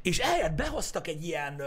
[0.01, 1.61] és ehelyett behoztak egy ilyen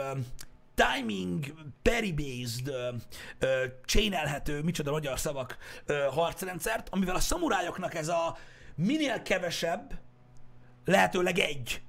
[0.74, 2.94] timing, parry-based, uh,
[3.40, 3.48] uh,
[3.84, 5.56] chainelhető, micsoda magyar szavak
[5.88, 8.36] uh, harcrendszert, amivel a szamurájoknak ez a
[8.74, 9.98] minél kevesebb,
[10.84, 11.82] lehetőleg egy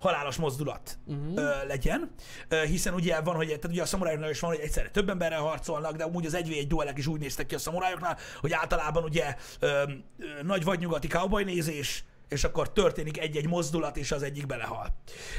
[0.00, 1.36] halálos mozdulat uh-huh.
[1.36, 2.10] ö, legyen,
[2.48, 5.40] ö, hiszen ugye van, hogy tehát ugye a szamurájoknál is van, hogy egyszerre több emberrel
[5.40, 9.36] harcolnak, de úgy az 1v1 duelek is úgy néztek ki a szamurájoknál, hogy általában ugye
[9.58, 14.86] ö, ö, nagy vadnyugati cowboy nézés, és akkor történik egy-egy mozdulat, és az egyik belehal.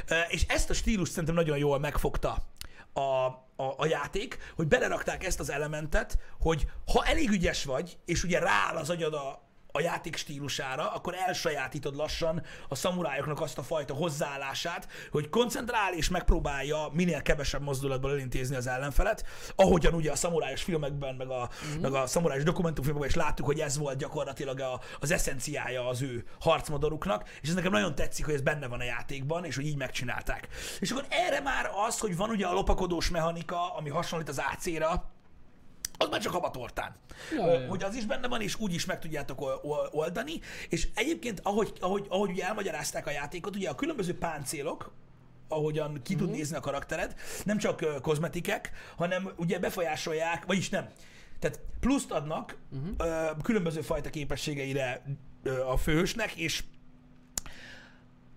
[0.08, 2.38] Ö, és ezt a stílus szerintem nagyon jól megfogta
[2.94, 3.00] a,
[3.56, 8.40] a, a játék, hogy belerakták ezt az elementet, hogy ha elég ügyes vagy, és ugye
[8.40, 13.94] rááll az agyad a, a játék stílusára, akkor elsajátítod lassan a szamurájoknak azt a fajta
[13.94, 20.64] hozzáállását, hogy koncentrál és megpróbálja minél kevesebb mozdulatból elintézni az ellenfelet, ahogyan ugye a szamurájos
[20.64, 21.82] filmekben, meg a, mm.
[21.82, 26.24] meg a szamurájos dokumentumfilmekben is láttuk, hogy ez volt gyakorlatilag a, az eszenciája az ő
[26.40, 29.78] harcmodoruknak, és ez nekem nagyon tetszik, hogy ez benne van a játékban, és hogy így
[29.78, 30.48] megcsinálták.
[30.80, 35.12] És akkor erre már az, hogy van ugye a lopakodós mechanika, ami hasonlít az AC-ra,
[36.02, 36.96] az már csak abatortán.
[37.38, 37.68] Ja, Ö, ja.
[37.68, 40.40] Hogy az is benne van, és úgy is meg tudjátok ol- ol- oldani.
[40.70, 44.94] És egyébként, ahogy, ahogy, ahogy ugye elmagyarázták a játékot, ugye a különböző páncélok,
[45.48, 50.88] ahogyan ki tud nézni a karaktered, nem csak ö, kozmetikek, hanem ugye befolyásolják, vagyis nem.
[51.40, 52.58] Tehát pluszt adnak
[52.98, 55.02] ö, különböző fajta képességeire
[55.44, 56.64] ö, a főhősnek, és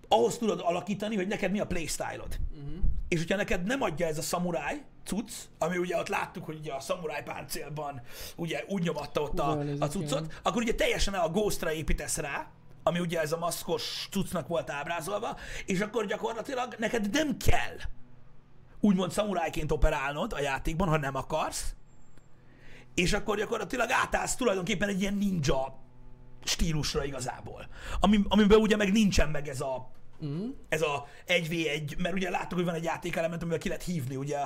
[0.07, 2.37] ahhoz tudod alakítani, hogy neked mi a playstyle-od.
[2.51, 2.83] Uh-huh.
[3.07, 6.73] És hogyha neked nem adja ez a szamuráj cucc, ami ugye ott láttuk, hogy ugye
[6.73, 8.01] a szamuráj páncélban
[8.35, 12.47] ugye úgy nyomatta ott a, a cuccot, akkor ugye teljesen a Ghostra építesz rá,
[12.83, 17.77] ami ugye ez a maszkos cuccnak volt ábrázolva, és akkor gyakorlatilag neked nem kell
[18.79, 21.73] úgymond szamurájként operálnod a játékban, ha nem akarsz,
[22.95, 25.83] és akkor gyakorlatilag átállsz tulajdonképpen egy ilyen ninja
[26.43, 27.67] stílusra igazából.
[27.99, 29.91] Ami, amiben ugye meg nincsen meg ez a
[30.25, 30.49] Mm.
[30.69, 34.37] ez a 1v1, mert ugye láttuk, hogy van egy játékelement, amivel ki lehet hívni ugye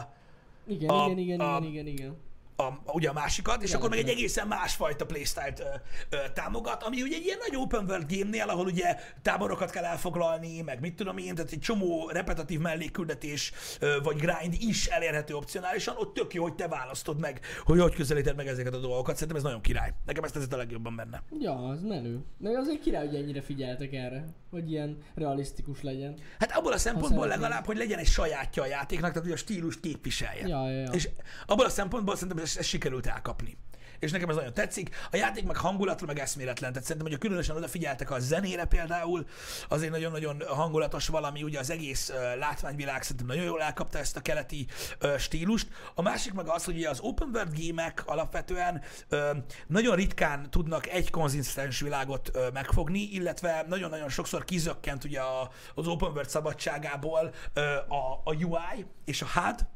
[0.68, 2.18] Igen, A- igen, igen, a- igen, igen, igen.
[2.60, 5.64] A, a, ugye a másikat, és akkor meg egy egészen másfajta playstyle-t ö,
[6.10, 10.62] ö, támogat, ami ugye egy ilyen nagy open world game-nél, ahol ugye táborokat kell elfoglalni,
[10.62, 15.96] meg mit tudom én, tehát egy csomó repetitív mellékküldetés ö, vagy grind is elérhető opcionálisan,
[15.98, 19.14] ott tök jó, hogy te választod meg, hogy hogy közelíted meg ezeket a dolgokat.
[19.14, 19.94] Szerintem ez nagyon király.
[20.06, 21.24] Nekem ezt tetszett a legjobban benne.
[21.40, 22.20] Ja, az menő.
[22.38, 26.18] Meg azért király, hogy ennyire figyeltek erre, hogy ilyen realisztikus legyen.
[26.40, 29.80] Hát abból a szempontból legalább, hogy legyen egy sajátja a játéknak, tehát hogy a stílust
[29.80, 30.48] képviselje.
[30.48, 30.92] Ja, ja, ja.
[30.92, 31.10] És
[31.46, 33.58] abból a szempontból szerintem ezt, ezt sikerült elkapni.
[34.00, 34.96] És nekem ez nagyon tetszik.
[35.12, 36.72] A játék meg hangulatra, meg eszméletlen.
[36.72, 39.26] Tehát szerintem, hogy különösen odafigyeltek a zenére például,
[39.68, 44.18] az egy nagyon-nagyon hangulatos valami, ugye az egész uh, látványvilág szerintem nagyon jól elkapta ezt
[44.18, 44.68] a keleti
[45.02, 45.68] uh, stílust.
[45.96, 48.82] A másik meg az, hogy ugye az open world gémek alapvetően
[49.12, 49.20] uh,
[49.68, 55.88] nagyon ritkán tudnak egy konzisztens világot uh, megfogni, illetve nagyon-nagyon sokszor kizökkent ugye a, az
[55.88, 59.68] open world szabadságából uh, a, a UI és a HUD,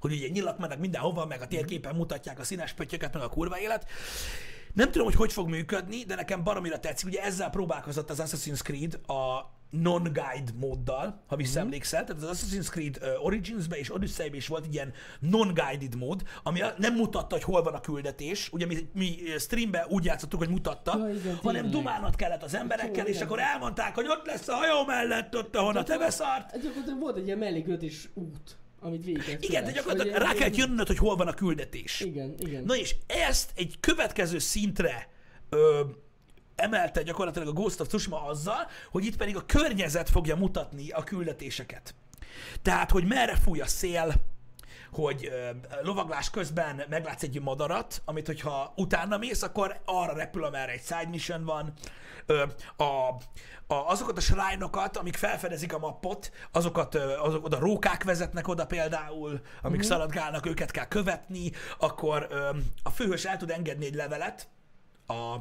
[0.00, 3.60] hogy ugye nyilak mennek mindenhova, meg a térképen mutatják a színes pöttyöket, meg a kurva
[3.60, 3.86] élet.
[4.74, 7.06] Nem tudom, hogy hogy fog működni, de nekem baromira tetszik.
[7.08, 12.04] Ugye ezzel próbálkozott az Assassin's Creed a non-guide móddal, ha visszaemlékszel.
[12.04, 17.34] Tehát az Assassin's Creed Origins-be és Odyssey-be is volt ilyen non-guided mód, ami nem mutatta,
[17.34, 18.48] hogy hol van a küldetés.
[18.52, 21.70] Ugye mi, mi streambe úgy játszottuk, hogy mutatta, Ja, igen, hanem tényleg.
[21.70, 23.26] dumálnod kellett az emberekkel, Jó, és igen.
[23.26, 26.50] akkor elmondták, hogy ott lesz a hajó mellett, ott, ahol a te beszart.
[26.50, 30.56] Hát gyakorlatilag volt egy ilyen mellékötés út, amit végig Igen, de gyakorlatilag Vagy rá kellett
[30.56, 32.00] jönnöd, hogy hol van a küldetés.
[32.00, 32.64] Igen, igen.
[32.64, 35.08] Na és ezt egy következő szintre
[35.48, 35.84] ö,
[36.54, 41.04] emelte gyakorlatilag a Ghost of Tsushima azzal, hogy itt pedig a környezet fogja mutatni a
[41.04, 41.94] küldetéseket.
[42.62, 44.14] Tehát, hogy merre fúj a szél,
[44.92, 45.50] hogy ö,
[45.82, 51.08] lovaglás közben meglátsz egy madarat, amit hogyha utána mész, akkor arra repül, amerre egy side
[51.10, 51.72] mission van.
[52.76, 58.66] A, a, azokat a shrine-okat, amik felfedezik a mappot, azokat, azok, oda rókák vezetnek oda
[58.66, 59.82] például, amik uh-huh.
[59.82, 62.28] szaladgálnak, őket kell követni, akkor
[62.82, 64.48] a főhős el tud engedni egy levelet
[65.06, 65.36] a,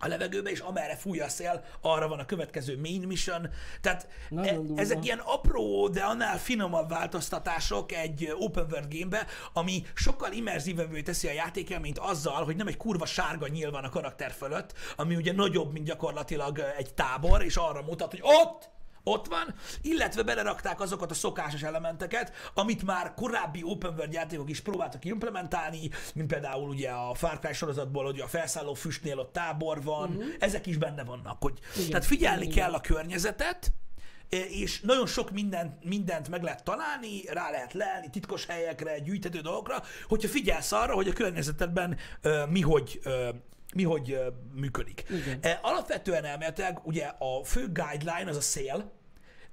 [0.00, 3.48] a levegőbe, és amerre fúj a szél, arra van a következő main mission.
[3.80, 10.32] Tehát e, ezek ilyen apró, de annál finomabb változtatások egy open world gamebe, ami sokkal
[10.32, 14.74] immerzívebbé teszi a játékelményt azzal, hogy nem egy kurva sárga nyíl van a karakter fölött,
[14.96, 18.70] ami ugye nagyobb, mint gyakorlatilag egy tábor, és arra mutat, hogy ott
[19.10, 24.60] ott van, illetve belerakták azokat a szokásos elementeket, amit már korábbi open world játékok is
[24.60, 29.82] próbáltak implementálni, mint például ugye a Far Cry sorozatból, hogy a felszálló füstnél ott tábor
[29.82, 30.24] van, uh-huh.
[30.38, 31.36] ezek is benne vannak.
[31.40, 33.72] Hogy, Igen, tehát figyelni igen, kell a környezetet,
[34.30, 39.82] és nagyon sok mindent, mindent meg lehet találni, rá lehet lelni titkos helyekre, gyűjthető dolgokra,
[40.08, 43.28] hogyha figyelsz arra, hogy a környezetedben ö, mi hogy ö,
[43.74, 44.18] mi hogy
[44.54, 45.04] működik.
[45.10, 45.38] Igen.
[45.40, 48.92] E, Alapvetően elméletileg ugye a fő guideline az a szél,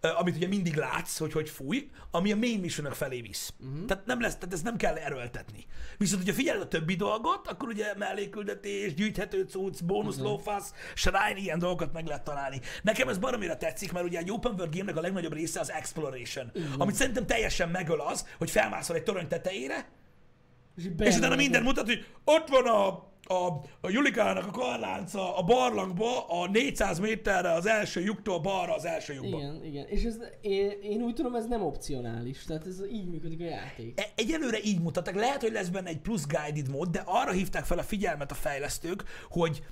[0.01, 3.53] amit ugye mindig látsz, hogy hogy fúj, ami a main missionok felé visz.
[3.59, 3.85] Uh-huh.
[3.85, 5.65] Tehát nem lesz, tehát ezt nem kell erőltetni.
[5.97, 10.29] Viszont, hogyha figyeled a többi dolgot, akkor ugye melléküldetés, gyűjthető cucc, bónusz uh-huh.
[10.31, 12.61] lófasz, shrine, ilyen dolgokat meg lehet találni.
[12.81, 16.51] Nekem ez baromira tetszik, mert ugye egy open world game-nek a legnagyobb része az exploration,
[16.53, 16.73] uh-huh.
[16.77, 19.87] amit szerintem teljesen megöl az, hogy felmászol egy torony tetejére,
[20.77, 22.87] És, és utána minden mutat, hogy ott van a,
[23.33, 28.85] a, a Julikának a karlánca a barlangba, a 400 méterre az első lyuktól balra az
[28.85, 29.37] első lyukba.
[29.37, 29.87] Igen, igen.
[29.87, 32.43] És ez, én, én úgy tudom, ez nem opcionális.
[32.43, 33.99] Tehát ez így működik a játék.
[33.99, 35.15] E- Egyelőre így mutattak.
[35.15, 38.35] Lehet, hogy lesz benne egy plusz guided mód, de arra hívták fel a figyelmet a
[38.35, 39.63] fejlesztők, hogy,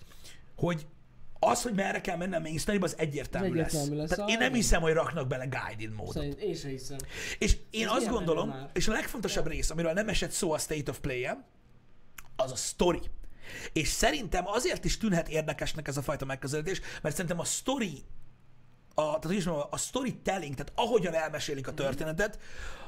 [0.56, 0.86] hogy
[1.40, 4.10] az, hogy merre kell menni a main story az egyértelmű, Ez egyértelmű lesz.
[4.10, 4.18] lesz.
[4.18, 6.14] Tehát én nem hiszem, hogy raknak bele guided módot.
[6.14, 6.98] Szerint én sem hiszem.
[7.40, 8.70] És én Ez azt gondolom, már?
[8.74, 11.46] és a legfontosabb rész, amiről nem esett szó a State of Play-en,
[12.36, 13.02] az a story.
[13.74, 18.04] És szerintem azért is tűnhet érdekesnek ez a fajta megközelítés, mert szerintem a story,
[18.94, 22.40] a, tehát hogy is mondjam, a storytelling, tehát ahogyan elmesélik a történetet,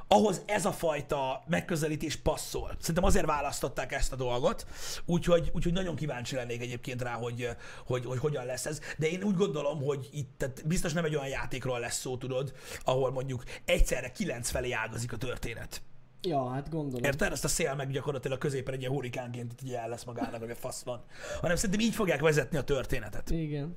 [0.08, 2.76] ahhoz ez a fajta megközelítés passzol.
[2.80, 4.66] Szerintem azért választották ezt a dolgot,
[5.06, 7.50] úgyhogy, úgyhogy nagyon kíváncsi lennék egyébként rá, hogy,
[7.86, 8.80] hogy, hogy hogyan lesz ez.
[8.98, 12.54] De én úgy gondolom, hogy itt tehát biztos nem egy olyan játékról lesz szó, tudod,
[12.84, 15.82] ahol mondjuk egyszerre kilenc felé ágazik a történet.
[16.22, 17.04] Ja, hát gondolom.
[17.04, 17.32] Érted?
[17.32, 20.56] Ezt a szél meg gyakorlatilag középen egy ilyen hurikánként ugye el lesz magának, hogy a
[20.56, 21.04] fasz van.
[21.42, 23.30] Hanem szerintem így fogják vezetni a történetet.
[23.30, 23.76] Igen.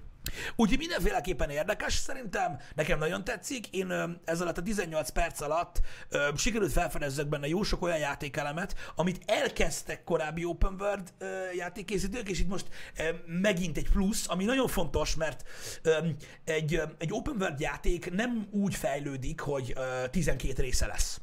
[0.56, 3.66] Úgyhogy mindenféleképpen érdekes szerintem, nekem nagyon tetszik.
[3.66, 8.74] Én ez alatt a 18 perc alatt ö, sikerült felfedezzek benne jó sok olyan játékelemet,
[8.94, 12.66] amit elkezdtek korábbi open world ö, játékkészítők, és itt most
[12.98, 15.44] ö, megint egy plusz, ami nagyon fontos, mert
[15.83, 15.98] ö,
[16.44, 21.20] egy, ö, egy open world játék nem úgy fejlődik, hogy ö, 12 része lesz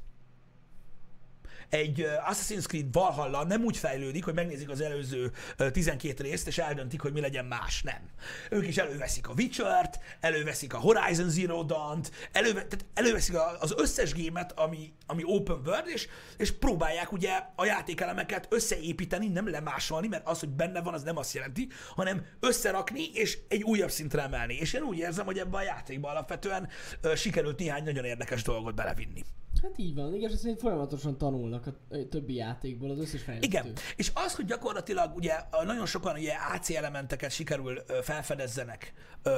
[1.70, 6.58] egy Assassin's Creed Valhalla nem úgy fejlődik, hogy megnézik az előző ö, 12 részt, és
[6.58, 7.82] eldöntik, hogy mi legyen más.
[7.82, 8.10] Nem.
[8.50, 14.14] Ők is előveszik a Witcher-t, előveszik a Horizon Zero Dawn-t, előve, tehát előveszik az összes
[14.14, 20.28] gémet, ami, ami open world, és, és próbálják ugye a játékelemeket összeépíteni, nem lemásolni, mert
[20.28, 24.54] az, hogy benne van, az nem azt jelenti, hanem összerakni, és egy újabb szintre emelni.
[24.54, 26.70] És én úgy érzem, hogy ebben a játékban alapvetően
[27.16, 29.24] sikerült néhány nagyon érdekes dolgot belevinni.
[29.62, 30.16] Hát így van.
[30.16, 31.72] És szerint folyamatosan tanulnak a
[32.10, 33.48] többi játékból az összes fejlesztő.
[33.48, 38.94] Igen, és az, hogy gyakorlatilag ugye nagyon sokan ugye AC elementeket sikerül felfedezzenek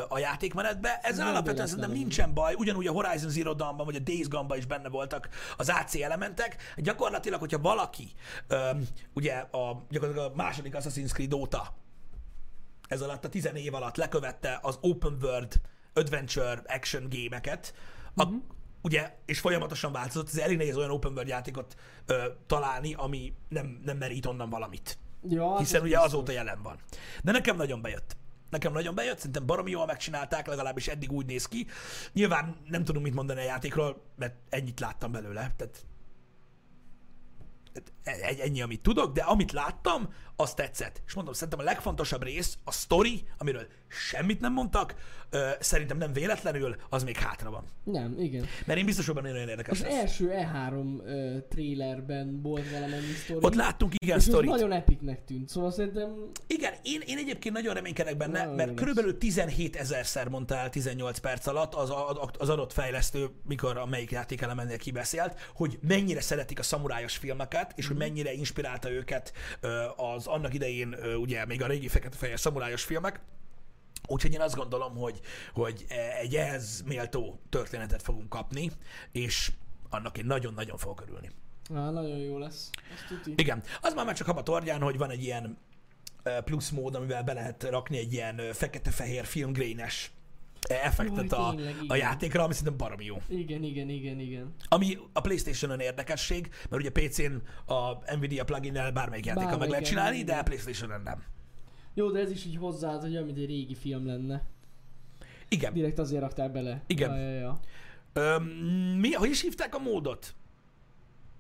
[0.10, 3.99] a játékmenetbe, ezzel Nem alapvetően szerintem nincsen baj, ugyanúgy a Horizon Zero Dawn-ban vagy a
[3.99, 6.73] Days Gone-ban is benne voltak az AC elementek.
[6.77, 8.08] Gyakorlatilag, hogyha valaki
[9.13, 11.73] ugye a, gyakorlatilag a második Assassin's Creed óta
[12.88, 15.53] ez alatt a 10 év alatt lekövette az open world
[15.93, 17.73] adventure action gémeket,
[18.13, 18.36] Mhm.
[18.82, 23.82] Ugye, és folyamatosan változott, ez elég nehéz olyan open world játékot ö, találni, ami nem,
[23.84, 24.98] nem merít onnan valamit.
[25.30, 26.13] Ja, Hiszen ugye biztos.
[26.13, 26.80] azóta jelen van.
[27.24, 28.18] De nekem nagyon bejött.
[28.50, 31.68] Nekem nagyon bejött, szerintem baromi jól megcsinálták, legalábbis eddig úgy néz ki.
[32.13, 35.54] Nyilván nem tudunk mit mondani a játékról, mert ennyit láttam belőle.
[35.58, 35.86] Tehát
[37.74, 37.92] egy,
[38.43, 41.01] ennyi, amit tudok, de amit láttam, az tetszett.
[41.07, 44.95] És mondom, szerintem a legfontosabb rész, a story, amiről semmit nem mondtak,
[45.29, 47.63] ö, szerintem nem véletlenül, az még hátra van.
[47.83, 48.45] Nem, igen.
[48.65, 49.93] Mert én biztos, hogy nagyon érdekes Az lesz.
[49.99, 53.45] első E3 ö, trailerben volt valamennyi sztori.
[53.45, 54.49] Ott láttunk igen sztorit.
[54.49, 56.15] nagyon epicnek tűnt, szóval szerintem
[56.47, 58.77] Igen, én, én egyébként nagyon reménykedek benne, Nagyon mert lesz.
[58.77, 61.93] körülbelül 17 ezerszer mondta el 18 perc alatt az,
[62.38, 67.88] az adott fejlesztő, mikor a melyik játékelemennél kibeszélt, hogy mennyire szeretik a szamurájos filmeket, és
[67.89, 69.34] hogy mennyire inspirálta őket
[69.95, 73.19] az annak idején, ugye még a régi fekete-fehér szamurájos filmek.
[74.08, 75.19] Úgyhogy én azt gondolom, hogy,
[75.54, 75.86] hogy
[76.21, 78.71] egy ehhez méltó történetet fogunk kapni,
[79.12, 79.52] és
[79.89, 81.30] annak én nagyon-nagyon fogok örülni.
[81.75, 82.69] á, nagyon jó lesz.
[83.36, 85.58] Igen, az már, már csak haba torgyán, hogy van egy ilyen
[86.43, 90.12] plusz mód, amivel be lehet rakni egy ilyen fekete-fehér filmgrénes
[90.67, 93.22] effektet Jaj, a, tényleg, a játékra, ami szerintem baromi jó.
[93.28, 94.54] Igen, igen, igen, igen.
[94.67, 97.34] Ami a Playstation-on érdekesség, mert ugye PC-n
[97.74, 100.43] a Nvidia plugin-nel bármelyik játéka meg lehet csinálni, igen, de a.
[100.43, 101.24] Playstation-on nem.
[101.93, 104.43] Jó, de ez is így hozzáad, hogy olyan, mint egy régi film lenne.
[105.48, 105.74] Igen.
[105.74, 106.84] Direkt azért rakták bele.
[106.88, 107.15] Igen.
[107.15, 107.60] Ja, ja, ja.
[108.13, 108.43] Öm,
[109.00, 110.36] mi, hogy is hívták a módot?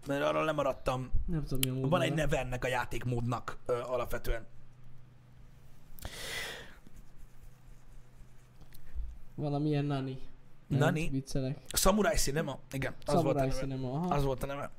[0.07, 1.11] Mert arról lemaradtam.
[1.25, 4.47] Nem tudom, mi a mód Van egy neve ennek a játékmódnak ö, alapvetően.
[9.39, 10.17] Valamilyen nani.
[10.67, 11.09] Nem, Nani?
[11.11, 11.57] Viccelek.
[11.73, 13.59] Samurai Cinema, igen, az volt a Samurai neve.
[13.59, 14.15] Cinema, aha.
[14.15, 14.71] Az volt a neve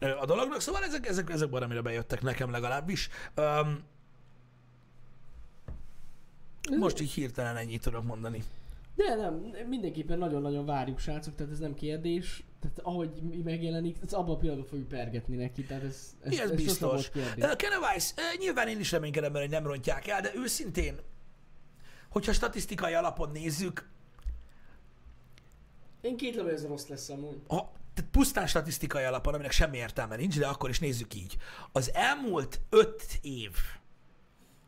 [0.00, 3.08] a dolognak, szóval ezek, ezek, ezek valamire bejöttek nekem legalábbis.
[3.36, 3.82] Um,
[6.78, 8.42] most így hirtelen ennyit tudok mondani.
[8.94, 9.34] De nem,
[9.68, 12.42] mindenképpen nagyon-nagyon várjuk srácok, tehát ez nem kérdés.
[12.60, 16.50] Tehát ahogy mi megjelenik, ez abban a pillanatban fogjuk pergetni neki, tehát ez, ez, Ez
[16.50, 17.10] ez, biztos.
[17.14, 20.98] uh, nyilván én is reménykedem, benne, hogy nem rontják el, de őszintén,
[22.08, 23.88] hogyha statisztikai alapon nézzük,
[26.00, 27.40] Én kétlem, hogy ez rossz lesz amúgy.
[27.48, 31.36] ha, tehát pusztán statisztikai alapon, aminek semmi értelme nincs, de akkor is nézzük így.
[31.72, 33.56] Az elmúlt öt év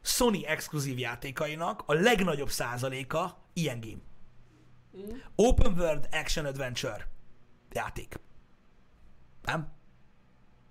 [0.02, 4.02] Sony exkluzív játékainak a legnagyobb százaléka ilyen game.
[4.96, 5.18] Mm.
[5.34, 7.08] Open World Action Adventure
[7.72, 8.20] játék.
[9.42, 9.72] Nem?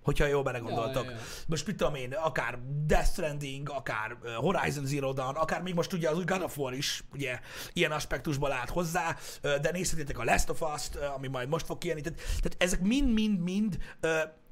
[0.02, 1.04] Hogyha jól belegondoltok.
[1.04, 1.22] Ja, ja, ja.
[1.46, 6.08] Most mit tudom én, akár Death Stranding, akár Horizon Zero Dawn, akár még most ugye
[6.10, 7.40] az új God of War is ugye
[7.72, 12.00] ilyen aspektusból állt hozzá, de nézhetétek a Last of Us-t, ami majd most fog kijönni.
[12.00, 13.78] Tehát, tehát ezek mind-mind-mind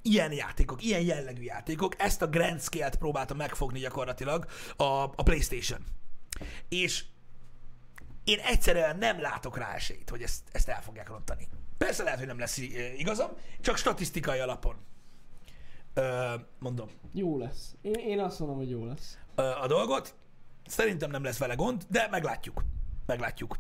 [0.03, 1.95] ilyen játékok, ilyen jellegű játékok.
[1.99, 5.85] Ezt a grand scale-t próbálta megfogni gyakorlatilag a, a PlayStation.
[6.69, 7.05] És
[8.25, 11.49] én egyszerűen nem látok rá esélyt, hogy ezt, ezt el fogják rontani.
[11.79, 12.59] Persze lehet, hogy nem lesz
[12.97, 13.31] igazam,
[13.61, 14.77] csak statisztikai alapon.
[16.59, 17.75] Mondom Jó lesz.
[17.83, 19.19] Én, én azt mondom, hogy jó lesz.
[19.35, 20.15] a dolgot.
[20.67, 22.65] Szerintem nem lesz vele gond, de meglátjuk.
[23.07, 23.59] Meglátjuk.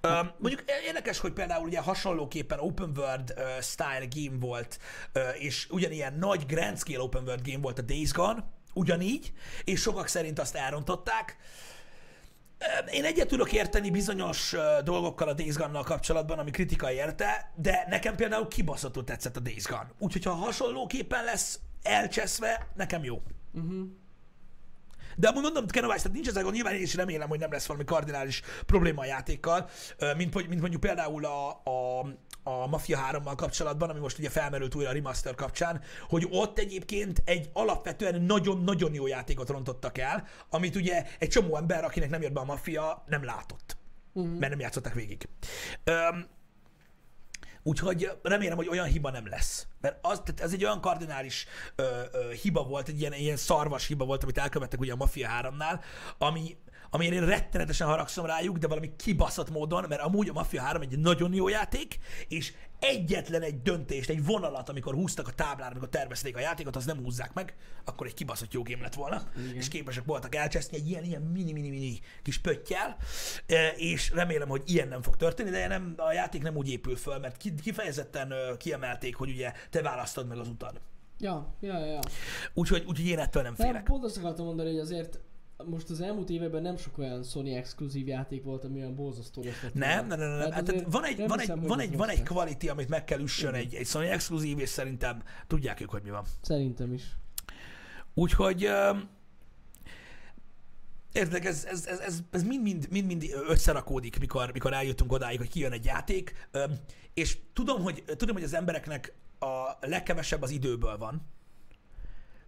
[0.00, 4.78] Ö, mondjuk érdekes, hogy például ugye hasonlóképpen open world ö, style game volt,
[5.12, 9.32] ö, és ugyanilyen nagy grand scale open world game volt a Days Gone, ugyanígy,
[9.64, 11.36] és sokak szerint azt elrontották.
[11.38, 11.44] Ö,
[12.90, 18.16] Én egyet tudok érteni bizonyos dolgokkal a Days Gone-nal kapcsolatban, ami kritika érte, de nekem
[18.16, 19.90] például kibaszottul tetszett a Days Gone.
[19.98, 23.22] Úgyhogy ha hasonlóképpen lesz elcseszve, nekem jó.
[23.52, 23.86] Uh-huh.
[25.20, 27.84] De amúgy mondom, Kenovice, tehát nincs gond, nyilván én is remélem, hogy nem lesz valami
[27.84, 29.68] kardinális probléma a játékkal,
[30.16, 32.00] mint, mint mondjuk például a, a,
[32.42, 37.22] a Mafia 3-mal kapcsolatban, ami most ugye felmerült újra a remaster kapcsán, hogy ott egyébként
[37.24, 42.32] egy alapvetően nagyon-nagyon jó játékot rontottak el, amit ugye egy csomó ember, akinek nem jött
[42.32, 43.78] be a Mafia, nem látott,
[44.12, 44.38] Uh-huh.
[44.38, 45.28] mert nem játszották végig.
[45.84, 46.26] Öm,
[47.70, 49.66] Úgyhogy remélem, hogy olyan hiba nem lesz.
[49.80, 53.86] Mert az, tehát ez egy olyan kardinális ö, ö, hiba volt, egy ilyen, ilyen szarvas
[53.86, 55.80] hiba volt, amit elkövettek ugye a Mafia 3-nál,
[56.18, 56.56] ami,
[56.90, 60.98] amiért én rettenetesen haragszom rájuk, de valami kibaszott módon, mert amúgy a Mafia 3 egy
[60.98, 61.98] nagyon jó játék,
[62.28, 66.84] és egyetlen egy döntést, egy vonalat, amikor húztak a táblára, amikor tervezték a játékot, az
[66.84, 69.54] nem húzzák meg, akkor egy kibaszott jó game lett volna, Igen.
[69.54, 72.96] és képesek voltak elcseszni egy ilyen, ilyen mini-mini-mini kis pöttyel,
[73.46, 76.96] e, és remélem, hogy ilyen nem fog történni, de nem, a játék nem úgy épül
[76.96, 80.80] föl, mert ki- kifejezetten kiemelték, hogy ugye te választod meg az utad.
[81.18, 81.98] Ja, ja, ja.
[82.54, 83.82] Úgyhogy, úgyhogy én ettől nem Nem, félek.
[83.84, 85.20] pont azt akartam mondani, hogy azért
[85.64, 89.62] most az elmúlt években nem sok olyan Sony exkluzív játék volt, ami olyan borzasztó rossz
[89.62, 90.50] lett Nem, nem, nem, nem.
[90.50, 93.20] Hát, tehát van egy, van egy, hiszem, van egy, van egy quality, amit meg kell
[93.20, 96.24] üssön egy, egy Sony exkluzív, és szerintem tudják ők, hogy mi van.
[96.42, 97.02] Szerintem is.
[98.14, 98.68] Úgyhogy
[101.12, 105.38] Érted, ez, ez, ez, ez, ez mind, mind, mind, mind összerakódik, mikor, mikor eljutunk odáig,
[105.38, 106.48] hogy kijön egy játék,
[107.14, 111.22] és tudom hogy, tudom, hogy az embereknek a legkevesebb az időből van,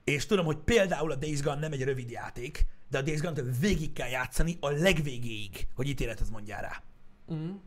[0.04, 3.59] és tudom, hogy például a Days Gone nem egy rövid játék, de a Days Gone-t
[3.61, 6.82] végig kell játszani a legvégéig, hogy ítéletet mondjál rá.
[7.26, 7.61] Uh-huh.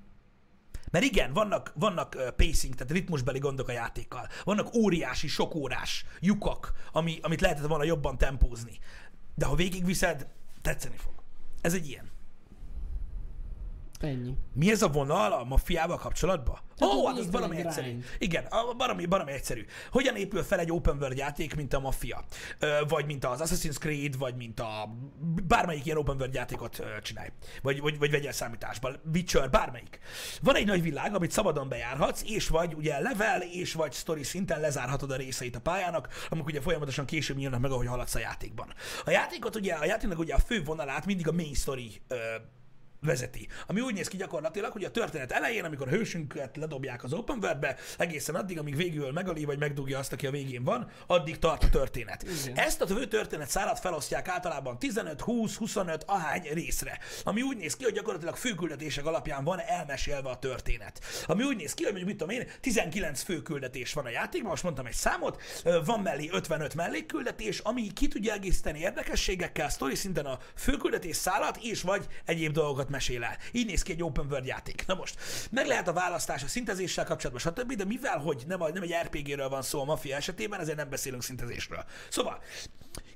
[0.91, 4.27] Mert igen, vannak, vannak pacing, tehát ritmusbeli gondok a játékkal.
[4.43, 8.79] Vannak óriási, sokórás lyukak, ami, amit lehetett volna jobban tempózni.
[9.35, 10.27] De ha végigviszed,
[10.61, 11.13] tetszeni fog.
[11.61, 12.09] Ez egy ilyen.
[13.99, 14.33] Ennyi.
[14.53, 16.55] Mi ez a vonal a maffiával kapcsolatban?
[16.55, 17.87] Ó, Tehát oh, hát az nézd, baromi egyszerű.
[17.87, 18.03] grind.
[18.17, 19.65] Igen, a- baromi, baromi egyszerű.
[19.91, 22.23] Hogyan épül fel egy open world játék, mint a Mafia?
[22.59, 24.95] Ö, vagy mint az Assassin's Creed, vagy mint a
[25.47, 27.29] bármelyik ilyen open world játékot csinálj.
[27.61, 28.91] Vagy, vagy, vagy vegyél számításba.
[29.13, 29.99] Witcher, bármelyik.
[30.41, 34.59] Van egy nagy világ, amit szabadon bejárhatsz, és vagy ugye level, és vagy story szinten
[34.59, 38.73] lezárhatod a részeit a pályának, amik ugye folyamatosan később nyílnak meg, ahogy haladsz a játékban.
[39.05, 42.01] A játékot ugye, a játéknak ugye a fő vonalát mindig a main story
[43.05, 43.47] vezeti.
[43.67, 47.37] Ami úgy néz ki gyakorlatilag, hogy a történet elején, amikor a hősünket ledobják az open
[47.41, 51.63] worldbe, egészen addig, amíg végül megöli vagy megdugja azt, aki a végén van, addig tart
[51.63, 52.23] a történet.
[52.43, 52.57] Igen.
[52.57, 56.99] Ezt a fő történet szárat felosztják általában 15, 20, 25, ahány részre.
[57.23, 60.99] Ami úgy néz ki, hogy gyakorlatilag főküldetések alapján van elmesélve a történet.
[61.25, 64.63] Ami úgy néz ki, hogy mondjuk mit tudom én, 19 főküldetés van a játékban, most
[64.63, 65.41] mondtam egy számot,
[65.85, 71.81] van mellé 55 mellékküldetés, ami ki tudja egészíteni érdekességekkel, sztori szinten a főküldetés szállat, és
[71.81, 73.37] vagy egyéb dolgokat mesél el.
[73.51, 74.83] Így néz ki egy open world játék.
[74.87, 75.15] Na most,
[75.51, 79.49] meg lehet a választás a szintezéssel kapcsolatban, stb., de mivel, hogy nem, nem egy RPG-ről
[79.49, 81.85] van szó a Mafia esetében, ezért nem beszélünk szintezésről.
[82.09, 82.41] Szóval,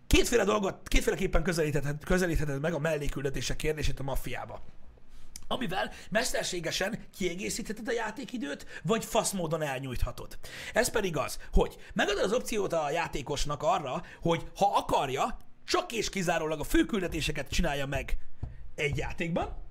[0.08, 4.62] kétféle dolgot, kétféleképpen közelítheted, közelítheted meg a mellékküldetések kérdését a Mafiába
[5.52, 10.38] amivel mesterségesen kiegészítheted a játékidőt, vagy fasz módon elnyújthatod.
[10.74, 16.10] Ez pedig az, hogy megadod az opciót a játékosnak arra, hogy ha akarja, csak és
[16.10, 18.18] kizárólag a főküldetéseket csinálja meg
[18.76, 19.69] egy játékban,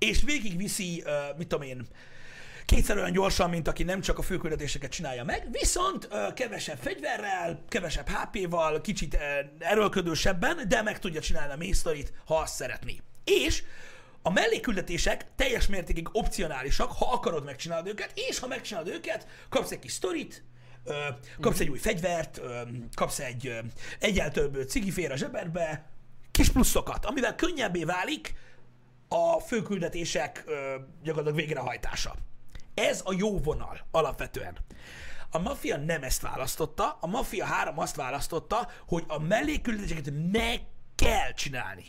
[0.00, 1.86] és végigviszi, uh, mit tudom én,
[2.70, 7.64] kétszer olyan gyorsan, mint aki nem csak a főküldetéseket csinálja meg, viszont ö, kevesebb fegyverrel,
[7.68, 9.18] kevesebb HP-val, kicsit ö,
[9.58, 13.00] erőlködősebben, de meg tudja csinálni a main story-t, ha azt szeretné.
[13.24, 13.62] És
[14.22, 19.78] a mellékküldetések teljes mértékig opcionálisak, ha akarod megcsinálod őket, és ha megcsinálod őket, kapsz egy
[19.78, 20.42] kis sztorit,
[20.84, 20.94] ö,
[21.40, 22.60] kapsz egy új fegyvert, ö,
[22.94, 23.58] kapsz egy
[23.98, 25.90] egyel több cigifér a zsebedbe,
[26.30, 28.34] kis pluszokat, amivel könnyebbé válik
[29.12, 32.14] a főküldetések ö, gyakorlatilag végrehajtása.
[32.74, 34.56] Ez a jó vonal alapvetően.
[35.30, 40.60] A Mafia nem ezt választotta, a Mafia 3 azt választotta, hogy a mellékküldetéseket meg
[40.94, 41.84] kell csinálni.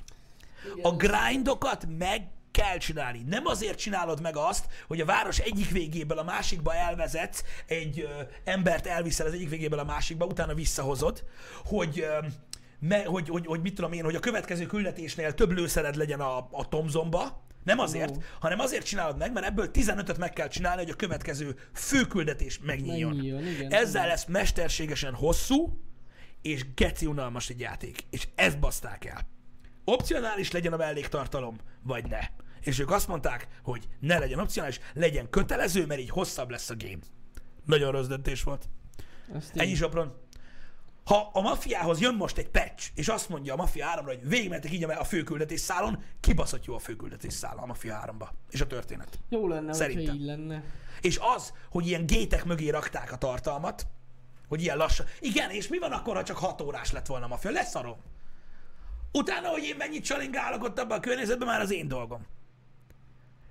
[0.81, 3.23] A grindokat meg kell csinálni.
[3.27, 8.21] Nem azért csinálod meg azt, hogy a város egyik végéből a másikba elvezetsz, egy ö,
[8.43, 11.23] embert elviszel az egyik végéből a másikba, utána visszahozod,
[11.65, 12.17] hogy, ö,
[12.81, 16.47] me, hogy, hogy, hogy mit tudom én, hogy a következő küldetésnél több lőszered legyen a,
[16.51, 18.19] a Tomzomba, nem azért, Ó.
[18.39, 23.13] hanem azért csinálod meg, mert ebből 15-öt meg kell csinálni, hogy a következő főküldetés megnyíljon.
[23.15, 23.71] Megnyíljon, igen.
[23.71, 25.81] Ezzel lesz mesterségesen hosszú,
[26.41, 27.99] és geci unalmas egy játék.
[28.09, 29.27] És ezt baszták el.
[29.85, 32.19] Opcionális legyen a melléktartalom, vagy ne.
[32.61, 36.75] És ők azt mondták, hogy ne legyen opcionális, legyen kötelező, mert így hosszabb lesz a
[36.77, 36.99] game.
[37.65, 38.69] Nagyon rossz döntés volt.
[39.33, 39.75] Azt Ennyi így.
[39.77, 40.13] sopron.
[41.11, 44.71] Ha a mafiához jön most egy patch, és azt mondja a Mafia 3-ra, hogy végigmentek
[44.71, 48.27] így a főküldetés szálon, kibaszott jó a főküldetés szál a Mafia 3-ba.
[48.49, 49.19] És a történet.
[49.29, 50.15] Jó lenne, Szerintem.
[50.15, 50.63] így lenne.
[51.01, 53.87] És az, hogy ilyen gétek mögé rakták a tartalmat,
[54.47, 55.05] hogy ilyen lassan.
[55.19, 57.51] Igen, és mi van akkor, ha csak 6 órás lett volna a mafia?
[57.51, 57.97] Lesz arról.
[59.11, 62.25] Utána, hogy én mennyit csalingálok ott abban a környezetben, már az én dolgom.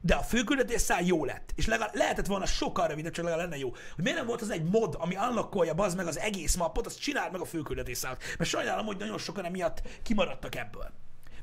[0.00, 1.52] De a főküldetés szál jó lett.
[1.54, 3.70] És legalább lehetett volna sokkal rövidebb, csak legalább lenne jó.
[3.70, 7.00] Hogy miért nem volt az egy mod, ami unlockolja bazd meg az egész mappot, azt
[7.00, 8.22] csináld meg a főküldetés szállat.
[8.38, 10.90] Mert sajnálom, hogy nagyon sokan emiatt kimaradtak ebből.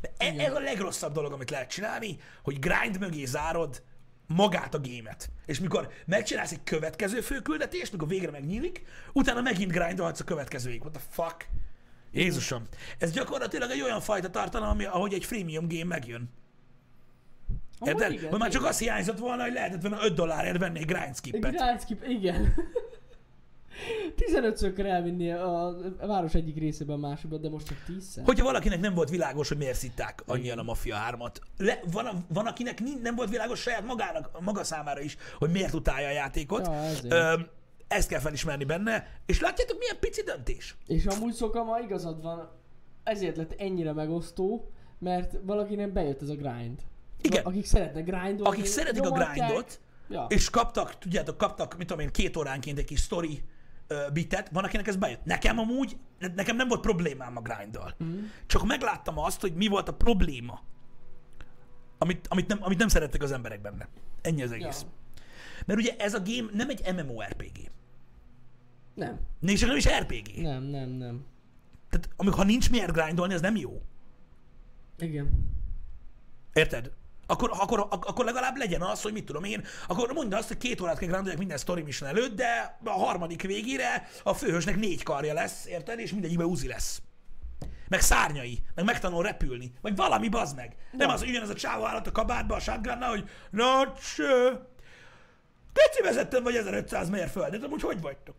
[0.02, 3.84] De e- ez a legrosszabb dolog, amit lehet csinálni, hogy grind mögé zárod
[4.28, 5.30] magát a gémet.
[5.46, 10.82] És mikor megcsinálsz egy következő főküldetést, mikor végre megnyílik, utána megint grindolhatsz a következőig.
[10.82, 11.48] What the fuck?
[12.12, 12.68] Jézusom.
[12.98, 16.30] Ez gyakorlatilag egy olyan fajta tartalom, ami, ahogy egy freemium game megjön.
[17.86, 18.12] Érted?
[18.12, 21.56] igen, már csak azt hiányzott volna, hogy lehetett volna 5 dollárért venni egy grind skippet.
[21.56, 22.54] Grindskip, igen.
[24.18, 28.94] 15-ször elvinni a, város egyik részében a másikba, de most csak 10 Hogyha valakinek nem
[28.94, 31.36] volt világos, hogy miért szitták annyian a Mafia 3-at.
[31.58, 36.08] Le, van, van, akinek nem volt világos saját magának, maga számára is, hogy miért utálja
[36.08, 36.66] a játékot.
[36.66, 37.14] Ja, ezért.
[37.14, 37.40] Ö,
[37.88, 39.08] ezt kell felismerni benne.
[39.26, 40.76] És látjátok, milyen pici döntés?
[40.88, 42.50] És amúgy Szokama igazad van,
[43.04, 46.82] ezért lett ennyire megosztó, mert valakinek bejött ez a grind.
[47.22, 47.44] Igen.
[47.46, 48.44] Akik szeretnek grindolni.
[48.44, 50.26] Akik szeretik a grindot, Ja.
[50.30, 53.44] és kaptak, tudjátok, kaptak, mit tudom én, két óránként egy kis story
[54.14, 55.24] bitet, van akinek ez bejött.
[55.24, 57.96] Nekem amúgy, ne- nekem nem volt problémám a grinddal.
[58.04, 58.24] Mm.
[58.46, 60.62] Csak megláttam azt, hogy mi volt a probléma,
[61.98, 63.88] amit, amit, nem, amit nem szerettek az emberek benne.
[64.22, 64.56] Ennyi az ja.
[64.56, 64.86] egész.
[65.66, 67.72] Mert ugye ez a game nem egy MMORPG.
[68.94, 70.42] Nem, És nem is RPG.
[70.42, 71.26] nem, nem, nem.
[71.90, 73.82] Tehát amikor ha nincs miért grindolni, az nem jó.
[74.98, 75.30] Igen.
[76.54, 76.92] Érted?
[77.28, 80.58] Akkor, akkor, ak- akkor legalább legyen az, hogy mit tudom én, akkor mondd azt, hogy
[80.58, 85.04] két órát kell grindelni minden story mission előtt, de a harmadik végére a főhősnek négy
[85.04, 86.00] karja lesz, érted?
[86.00, 87.02] És mindegyikben uzi lesz.
[87.90, 90.76] Meg szárnyai, meg megtanul repülni, vagy valami bazd meg.
[90.92, 94.60] Nem az, hogy ugyanaz a csávó állat a kabátba a shotgun hogy na cső,
[95.74, 98.36] Keci vezettem vagy 1500 mérföldet, amúgy hogy vagytok?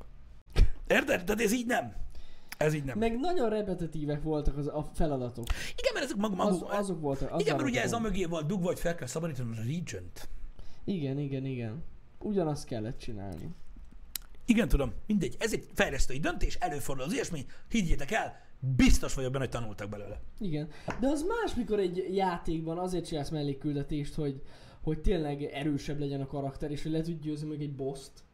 [0.86, 1.24] Érted?
[1.24, 1.92] Tehát ez így nem.
[2.58, 2.98] Ez így nem.
[2.98, 5.44] Meg nagyon repetitívek voltak az, a feladatok.
[5.76, 7.32] Igen, mert ezek maguk, Az, maguk azok voltak.
[7.32, 10.28] Az igen, mert ugye ez a mögé volt dugva, hogy fel kell szabadítani a regiont.
[10.84, 11.84] Igen, igen, igen.
[12.18, 13.54] Ugyanazt kellett csinálni.
[14.46, 15.36] Igen, tudom, mindegy.
[15.38, 18.40] Ez egy fejlesztői döntés, előfordul az ilyesmi, higgyétek el,
[18.76, 20.20] biztos vagyok benne, hogy tanultak belőle.
[20.38, 20.68] Igen.
[21.00, 24.42] De az más, mikor egy játékban azért csinálsz mellékküldetést, hogy,
[24.82, 28.24] hogy tényleg erősebb legyen a karakter, és hogy le tudj győzni meg egy boss-t.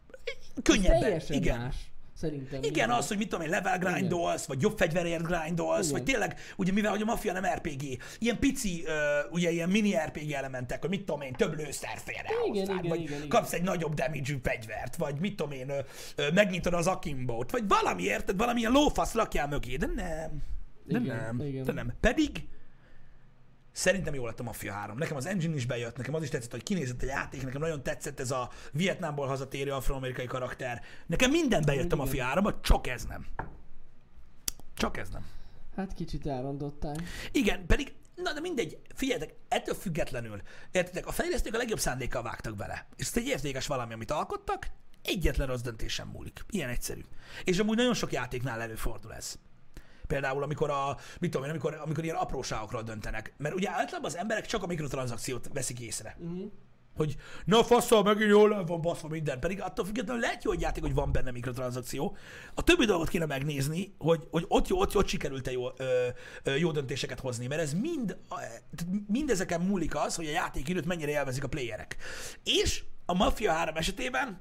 [0.63, 1.21] Könnyebben.
[1.29, 1.59] Igen.
[1.59, 1.93] más.
[2.15, 2.63] Szerintem.
[2.63, 5.93] Igen, az, hogy mit tudom én, level grindolsz, vagy jobb fegyverért grindolsz, Igen.
[5.93, 7.83] vagy tényleg, ugye mivel hogy a Mafia nem RPG,
[8.19, 12.17] ilyen pici, uh, ugye ilyen mini RPG elementek, hogy mit tudom én, több lőszer fér
[12.17, 13.29] el Igen, hozzád, igen, vagy igen, igen.
[13.29, 15.71] kapsz egy nagyobb damage fegyvert, vagy mit tudom én,
[16.17, 20.43] ö, megnyitod az akimbót, vagy valami, érted, valamilyen lófasz rakjál mögé, de nem.
[20.85, 21.65] De Igen, nem, igen.
[21.65, 21.93] de nem.
[22.01, 22.31] Pedig
[23.75, 24.99] Szerintem jó lett a Mafia 3.
[24.99, 27.83] Nekem az engine is bejött, nekem az is tetszett, hogy kinézett a játék, nekem nagyon
[27.83, 30.83] tetszett ez a Vietnámból hazatérő afroamerikai karakter.
[31.07, 31.97] Nekem minden bejött a.
[31.97, 33.27] Mafia 3 csak ez nem.
[34.75, 35.27] Csak ez nem.
[35.77, 36.97] Hát kicsit elrontották.
[37.33, 42.57] Igen, pedig, na de mindegy, figyeljetek, ettől függetlenül, értitek, a fejlesztők a legjobb szándékkal vágtak
[42.57, 42.87] bele.
[42.97, 44.67] És ez egy értékes valami, amit alkottak,
[45.03, 46.45] egyetlen rossz döntés sem múlik.
[46.51, 47.01] Ilyen egyszerű.
[47.45, 49.39] És amúgy nagyon sok játéknál előfordul ez.
[50.07, 53.35] Például, amikor a, mit tudom én, amikor, amikor ilyen apróságokról döntenek.
[53.37, 56.17] Mert ugye általában az emberek csak a mikrotranszakciót veszik észre.
[56.19, 56.51] Uh-huh.
[56.97, 59.41] Hogy na faszal, megint jól van baszva minden.
[59.41, 62.17] Pedig attól függetlenül lehet jó egy játék, hogy van benne mikrotranszakció.
[62.55, 66.07] A többi dolgot kéne megnézni, hogy, hogy ott, jó, ott, ott sikerült-e jó, ö,
[66.43, 67.47] ö, jó döntéseket hozni.
[67.47, 68.17] Mert ez mind,
[69.07, 71.97] mindezeken múlik az, hogy a játék időt mennyire élvezik a playerek.
[72.45, 74.41] És a Mafia 3 esetében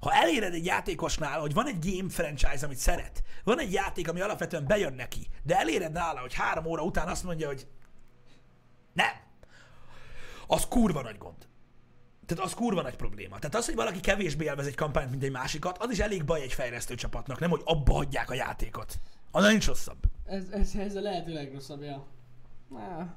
[0.00, 4.20] ha eléred egy játékosnál, hogy van egy game franchise, amit szeret, van egy játék, ami
[4.20, 7.66] alapvetően bejön neki, de eléred nála, hogy három óra után azt mondja, hogy
[8.92, 9.12] nem,
[10.46, 11.48] az kurva nagy gond.
[12.26, 13.38] Tehát az kurva nagy probléma.
[13.38, 16.42] Tehát az, hogy valaki kevésbé élvez egy kampányt, mint egy másikat, az is elég baj
[16.42, 18.98] egy fejlesztő csapatnak, nem, hogy abba hagyják a játékot.
[19.30, 19.98] Annál nincs rosszabb.
[20.24, 22.06] Ez, ez, ez a lehető legrosszabb, ja.
[22.76, 23.14] Á.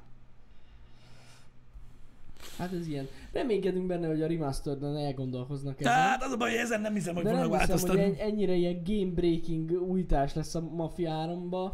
[2.58, 3.08] Hát ez ilyen.
[3.32, 5.92] Reménykedünk benne, hogy a remasteredben elgondolkoznak ezen.
[5.92, 8.18] Tehát az a baj, hogy ezen nem hiszem, hogy De fognak nem hiszem, hogy en-
[8.18, 11.72] ennyire ilyen game breaking újítás lesz a Mafia 3-ba.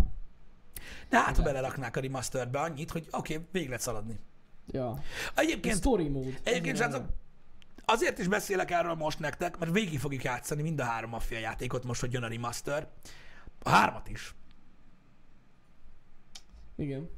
[1.08, 4.18] De hát, ha beleraknák a remasterbe annyit, hogy oké, okay, végig lehet szaladni.
[4.66, 4.88] Ja.
[5.34, 6.30] A Egyébként story mode.
[6.42, 7.04] Egyébként, srácok,
[7.84, 11.84] azért is beszélek erről most nektek, mert végig fogjuk játszani mind a három maffia játékot
[11.84, 12.88] most, hogy jön a remaster.
[13.62, 14.34] A hármat is.
[16.76, 17.08] Igen.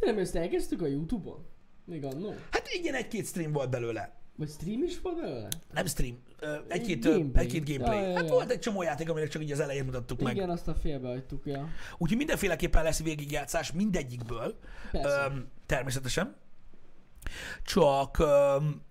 [0.00, 1.46] Tényleg ezt elkezdtük a Youtube-on?
[1.84, 2.34] Még annó?
[2.50, 4.18] Hát igen, egy-két stream volt belőle.
[4.36, 5.48] Vagy stream is volt belőle?
[5.72, 6.18] Nem stream,
[6.68, 7.44] egy-két, Gameplay.
[7.44, 8.00] egy-két gameplay.
[8.02, 8.32] Ja, ja, Hát ja.
[8.32, 10.36] volt egy csomó játék, aminek csak így az elején mutattuk meg.
[10.36, 11.68] Igen, azt a félbehagytuk, ja.
[11.98, 14.58] Úgyhogy mindenféleképpen lesz végigjátszás mindegyikből.
[14.90, 15.24] Persze.
[15.30, 16.36] Öm, természetesen.
[17.64, 18.82] Csak öm,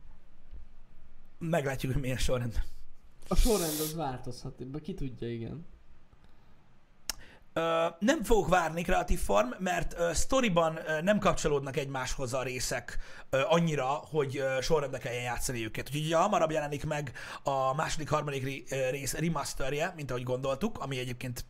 [1.39, 2.63] meglátjuk, hogy milyen sorrendben.
[3.27, 5.65] A sorrend az változhat, ki tudja, igen.
[7.99, 12.97] Nem fogok várni kreatív form, mert ö, sztoriban ö, nem kapcsolódnak egymáshoz a részek
[13.29, 15.87] ö, annyira, hogy ö, sorrendbe kelljen játszani őket.
[15.87, 17.11] Úgyhogy ugye hamarabb jelenik meg
[17.43, 21.45] a második, harmadik rész remasterje, mint ahogy gondoltuk, ami egyébként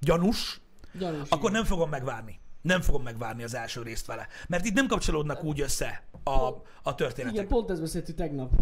[0.00, 0.60] gyanús,
[0.98, 1.28] Gyanús.
[1.28, 1.52] akkor igen.
[1.52, 2.40] nem fogom megvárni.
[2.62, 4.26] Nem fogom megvárni az első részt vele.
[4.48, 6.48] Mert itt nem kapcsolódnak úgy össze a,
[6.82, 7.34] a történetek.
[7.36, 8.52] Igen, pont ezt beszéltük tegnap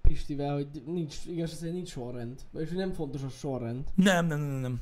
[0.00, 2.40] Pistivel, hogy nincs, igaz, szerint nincs sorrend.
[2.52, 3.84] Hogy nem fontos a sorrend.
[3.94, 4.80] Nem, nem, nem, nem.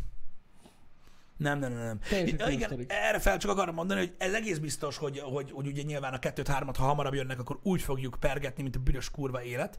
[1.40, 1.98] Nem, nem, nem, nem.
[2.08, 2.92] Teljesen Ja, igen, sztorik.
[2.92, 6.18] erre fel csak akarom mondani, hogy ez egész biztos, hogy, hogy, hogy ugye nyilván a
[6.18, 9.78] kettőt, hármat, ha hamarabb jönnek, akkor úgy fogjuk pergetni, mint a büdös kurva élet.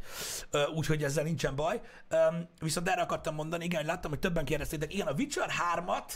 [0.75, 1.81] Úgyhogy ezzel nincsen baj.
[2.59, 6.15] Viszont erre akartam mondani, igen, láttam, hogy többen kérdeztétek, igen, a Witcher 3-at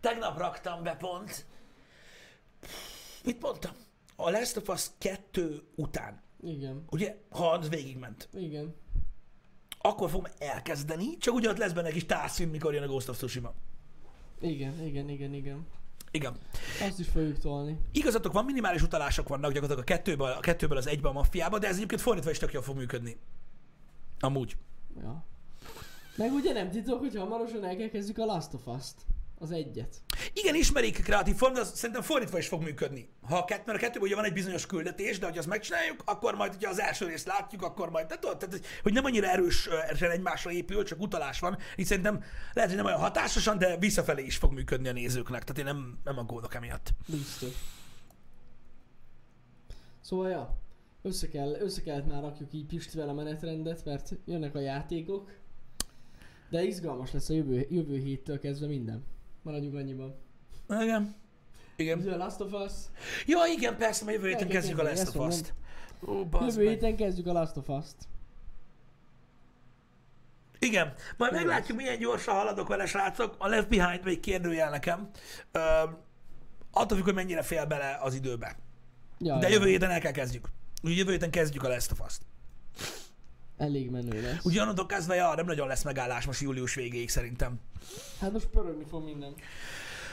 [0.00, 1.46] tegnap raktam be pont.
[3.24, 3.72] Mit mondtam?
[4.16, 8.74] A Last of Us 2 után, Igen, ugye, ha az végigment, igen.
[9.78, 13.08] akkor fogom elkezdeni, csak ugye ott lesz benne egy kis társzín, mikor jön a Ghost
[13.08, 13.54] of Tsushima.
[14.40, 15.66] Igen, igen, igen, igen.
[16.10, 16.36] Igen.
[16.88, 17.78] Azt is fogjuk tolni.
[17.92, 21.66] Igazatok van, minimális utalások vannak gyakorlatilag a kettőből, a kettőből az egybe a maffiába, de
[21.68, 23.16] ez egyébként fordítva is tök jól fog működni.
[24.20, 24.56] Amúgy.
[25.00, 25.24] Ja.
[26.16, 28.96] Meg ugye nem titok, hogy hamarosan el kell kezdjük a Last of Us-t.
[29.38, 30.02] Az egyet.
[30.32, 33.08] Igen, ismerik kreatív form, de az szerintem fordítva is fog működni.
[33.22, 36.02] Ha a kettő, mert a kettőben ugye van egy bizonyos küldetés, de hogy azt megcsináljuk,
[36.04, 39.28] akkor majd, hogyha az első részt látjuk, akkor majd, tehát, tudod, tehát hogy nem annyira
[39.28, 44.24] erősen egymásra épül, csak utalás van, így szerintem lehet, hogy nem olyan hatásosan, de visszafelé
[44.24, 46.90] is fog működni a nézőknek, tehát én nem, nem aggódok emiatt.
[47.06, 47.52] Biztos.
[50.00, 50.58] Szóval, ja,
[51.02, 55.30] össze, kell, össze kellett már rakjuk így Pistivel a menetrendet, mert jönnek a játékok.
[56.50, 59.04] De izgalmas lesz a jövő, jövő héttől kezdve minden.
[59.44, 60.14] Maradjunk annyiban.
[60.68, 61.14] Igen.
[61.76, 61.98] Igen.
[61.98, 62.72] Ugye a Last of Us.
[63.26, 65.54] Ja, igen, persze, mert jövő héten kezdjük a Last of Us-t.
[66.06, 67.96] Ó, Jövő héten kezdjük a Last of Us-t.
[70.58, 73.34] Igen, majd Jó meglátjuk, milyen gyorsan haladok vele, srácok.
[73.38, 75.10] A Left Behind még kérdőjel nekem.
[75.52, 75.60] Ö,
[76.70, 78.56] attól függ, hogy mennyire fél bele az időbe.
[79.18, 80.48] Ja, De jövő héten el kell kezdjük.
[80.82, 82.22] Úgyhogy jövő héten kezdjük a Last of Us-t.
[83.64, 84.56] Elég menő lesz.
[84.60, 87.60] Onnantól kezdve, ja, nem nagyon lesz megállás most július végéig szerintem.
[88.20, 89.34] Hát most pörögni fog minden.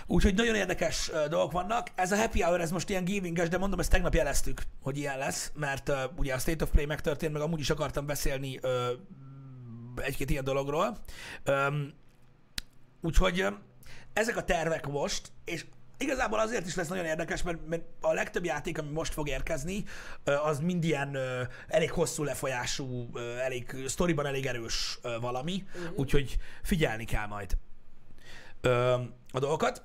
[0.07, 1.91] Úgyhogy nagyon érdekes uh, dolgok vannak.
[1.95, 5.17] Ez a happy hour, ez most ilyen gaminges, de mondom, ezt tegnap jeleztük, hogy ilyen
[5.17, 8.71] lesz, mert uh, ugye a State of Play megtörtént, meg amúgy is akartam beszélni uh,
[9.95, 10.97] egy-két ilyen dologról.
[11.45, 11.93] Um,
[13.01, 13.53] úgyhogy uh,
[14.13, 15.65] ezek a tervek most, és
[16.01, 19.83] igazából azért is lesz nagyon érdekes, mert, mert a legtöbb játék, ami most fog érkezni,
[20.43, 21.17] az mind ilyen
[21.67, 23.09] elég hosszú lefolyású,
[23.43, 25.83] elég sztoriban elég erős valami, Mhm.
[25.95, 27.57] úgyhogy figyelni kell majd
[29.31, 29.83] a dolgokat.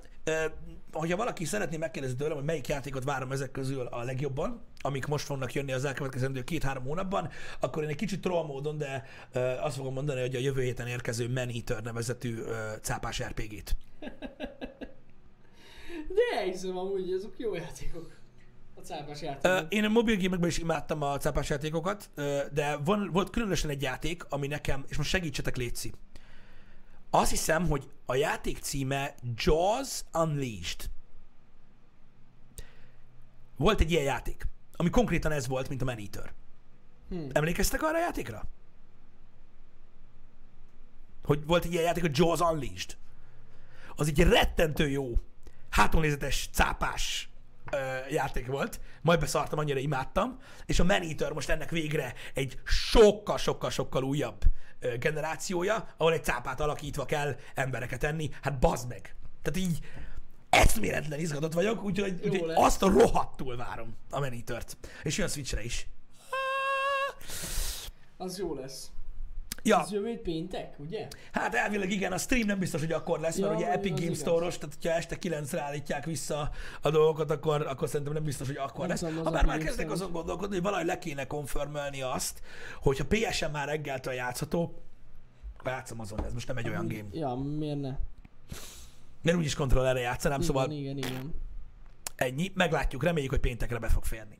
[0.92, 5.24] Hogyha valaki szeretné megkérdezni tőlem, hogy melyik játékot várom ezek közül a legjobban, amik most
[5.24, 7.28] fognak jönni az elkövetkezendő két-három hónapban,
[7.60, 9.04] akkor én egy kicsit troll módon, de
[9.60, 12.38] azt fogom mondani, hogy a jövő héten érkező Man Eater nevezetű
[12.82, 13.76] cápás RPG-t.
[16.44, 18.16] Hiszem amúgy, azok jó játékok.
[18.74, 19.72] A cápás játékok.
[19.72, 22.10] Én a mobil gémekben is imádtam a cápás játékokat,
[22.52, 25.92] de van, volt különösen egy játék, ami nekem, és most segítsetek Léci.
[27.10, 30.90] Azt hiszem, hogy a játék címe Jaws Unleashed.
[33.56, 36.32] Volt egy ilyen játék, ami konkrétan ez volt, mint a Man Eater.
[37.08, 37.28] Hm.
[37.32, 38.44] Emlékeztek arra a játékra?
[41.24, 42.96] Hogy volt egy ilyen játék, hogy Jaws Unleashed.
[43.96, 45.18] Az egy rettentő jó,
[45.76, 47.28] hátonnézetes, cápás
[47.70, 47.76] ö,
[48.10, 48.80] játék volt.
[49.02, 50.38] Majd beszartam, annyira imádtam.
[50.66, 54.42] És a Man Eater most ennek végre egy sokkal-sokkal-sokkal újabb
[54.80, 58.30] ö, generációja, ahol egy cápát alakítva kell embereket enni.
[58.42, 59.14] Hát bazd meg!
[59.42, 59.78] Tehát így
[60.50, 62.58] eszméletlen izgatott vagyok, úgyhogy, Jó úgyhogy lesz.
[62.58, 64.76] azt a rohadtul várom a Man Eater-t.
[65.02, 65.88] És jön Switchre is.
[68.16, 68.90] Az jó lesz.
[69.66, 71.08] Ja, Az jövő péntek, ugye?
[71.32, 74.00] Hát elvileg igen, a stream nem biztos, hogy akkor lesz, mert Ja, ugye az Epic
[74.00, 74.18] Games.
[74.18, 76.50] Store-os, tehát ha este 9-re állítják vissza
[76.80, 79.24] a dolgokat, akkor, akkor szerintem nem biztos, hogy akkor Nem lesz.
[79.24, 82.40] Ha bár már kezdek azon gondolkodni, hogy valahogy le kéne konfirmálni azt,
[82.80, 84.82] hogyha PSN már reggeltől játszható,
[85.58, 87.08] akkor játszom azon, ez most nem egy olyan game.
[87.12, 87.96] Ja, miért ne?
[89.22, 91.34] Mert úgyis kontrollerre játszanám, Igen, szóval igen, igen.
[92.16, 92.52] ennyi.
[92.54, 94.38] Meglátjuk, reméljük, hogy péntekre be fog férni.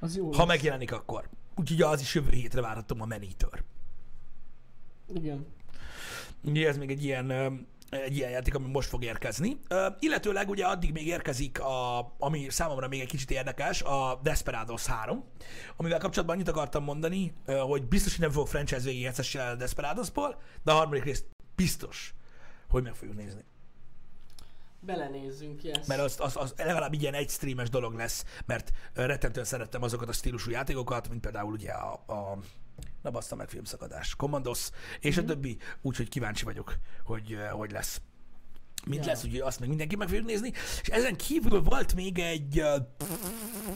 [0.00, 0.46] Az jó Ha lesz.
[0.46, 1.28] megjelenik, akkor.
[1.56, 3.64] Úgyhogy az is jövő hétre várhatom a Eater.
[5.14, 5.46] Igen.
[6.44, 7.30] Ugye ez még egy ilyen,
[7.90, 9.56] egy ilyen játék, ami most fog érkezni.
[9.98, 15.24] Illetőleg ugye addig még érkezik, a, ami számomra még egy kicsit érdekes, a Desperados 3,
[15.76, 20.40] amivel kapcsolatban annyit akartam mondani, hogy biztos, hogy nem fogok franchise végigjátszást csinálni a Desperadosból,
[20.64, 22.14] de a harmadik részt biztos,
[22.68, 23.44] hogy meg fogjuk nézni.
[24.80, 25.86] Belenézzünk, yes.
[25.86, 30.12] Mert az, az, az legalább ilyen egy streames dolog lesz, mert rettentően szerettem azokat a
[30.12, 32.38] stílusú játékokat, mint például ugye a, a
[33.08, 35.24] na baszta meg filmszakadás, Commandos, és Mhm.
[35.24, 38.00] a többi, úgyhogy kíváncsi vagyok, hogy ö, hogy lesz.
[38.86, 39.10] Mint Ja.
[39.10, 40.52] lesz, úgyhogy azt meg mindenki meg fogjuk nézni.
[40.82, 42.76] És ezen kívül volt még egy, ö,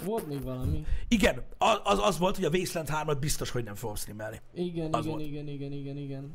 [0.05, 0.85] Volt még valami.
[1.09, 4.41] igen, a- az, az volt, hogy a Wasteland 3-at biztos, hogy nem fogom streamelni.
[4.55, 5.27] Igen, Az igen, volt.
[5.27, 6.35] igen, igen, igen, igen.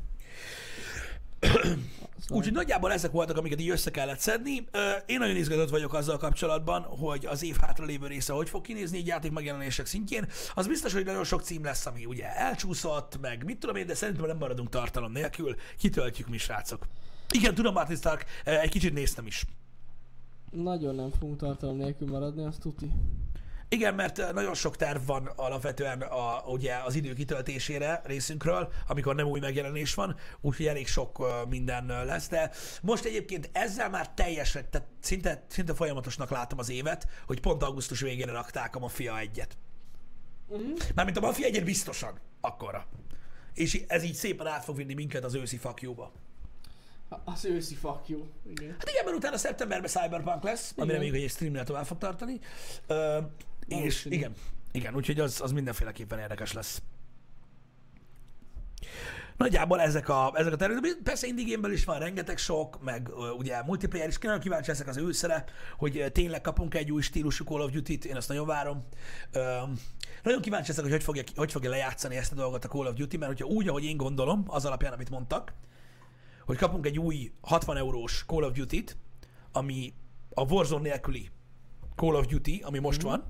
[2.30, 4.68] Úgyhogy nagyjából ezek voltak, amiket így össze kellett szedni.
[5.06, 8.98] Én nagyon izgatott vagyok azzal kapcsolatban, hogy az év hátra lévő része hogy fog kinézni
[8.98, 10.26] így játék megjelenések szintjén.
[10.54, 13.94] Az biztos, hogy nagyon sok cím lesz, ami ugye elcsúszott, meg mit tudom én, de
[13.94, 15.54] szerintem nem maradunk tartalom nélkül.
[15.78, 16.86] Kitöltjük mi, srácok.
[17.30, 17.96] Igen, tudom, Martin
[18.44, 19.44] egy kicsit néztem is.
[20.50, 22.90] Nagyon nem fogunk tartalom nélkül maradni, azt tuti.
[23.70, 29.26] Igen, mert nagyon sok terv van alapvetően a, ugye az idő kitöltésére részünkről, amikor nem
[29.26, 32.50] új megjelenés van, úgyhogy elég sok minden lesz, de
[32.82, 38.00] most egyébként ezzel már teljesen, tehát szinte, szinte folyamatosnak látom az évet, hogy pont augusztus
[38.00, 39.56] végére rakták a Mafia egyet.
[40.46, 40.78] Uh-huh.
[40.94, 42.86] Mármint a Mafia egyet biztosan, akkora.
[43.54, 46.12] És ez így szépen át fog vinni minket az őszi fakjóba.
[47.24, 48.26] Az őszi fuck you.
[48.50, 48.70] Igen.
[48.70, 50.88] Hát igen, mert utána szeptemberben Cyberpunk lesz, ami Igen.
[50.88, 52.38] reméljük, hogy egy streamnél tovább fog tartani.
[52.86, 53.18] Ö,
[53.68, 54.14] és Valószínű.
[54.14, 54.32] igen,
[54.72, 56.82] igen, úgyhogy az, az mindenféleképpen érdekes lesz.
[59.36, 60.96] Nagyjából ezek a, ezek a területek.
[61.02, 63.08] Persze game is van rengeteg sok, meg
[63.38, 64.18] ugye multiplayer is.
[64.18, 65.44] Nagyon kíváncsi leszek az őszre,
[65.76, 68.84] hogy ö, tényleg kapunk egy új stílusú Call of Duty-t, én azt nagyon várom.
[69.32, 69.56] Ö,
[70.22, 72.94] nagyon kíváncsi leszek, hogy hogy fogja, hogy fogja lejátszani ezt a dolgot a Call of
[72.94, 75.52] Duty, mert hogyha úgy, ahogy én gondolom, az alapján, amit mondtak,
[76.46, 78.96] hogy kapunk egy új 60 eurós Call of Duty-t,
[79.52, 79.94] ami
[80.34, 81.30] a Warzone nélküli
[81.94, 83.24] Call of Duty, ami most van,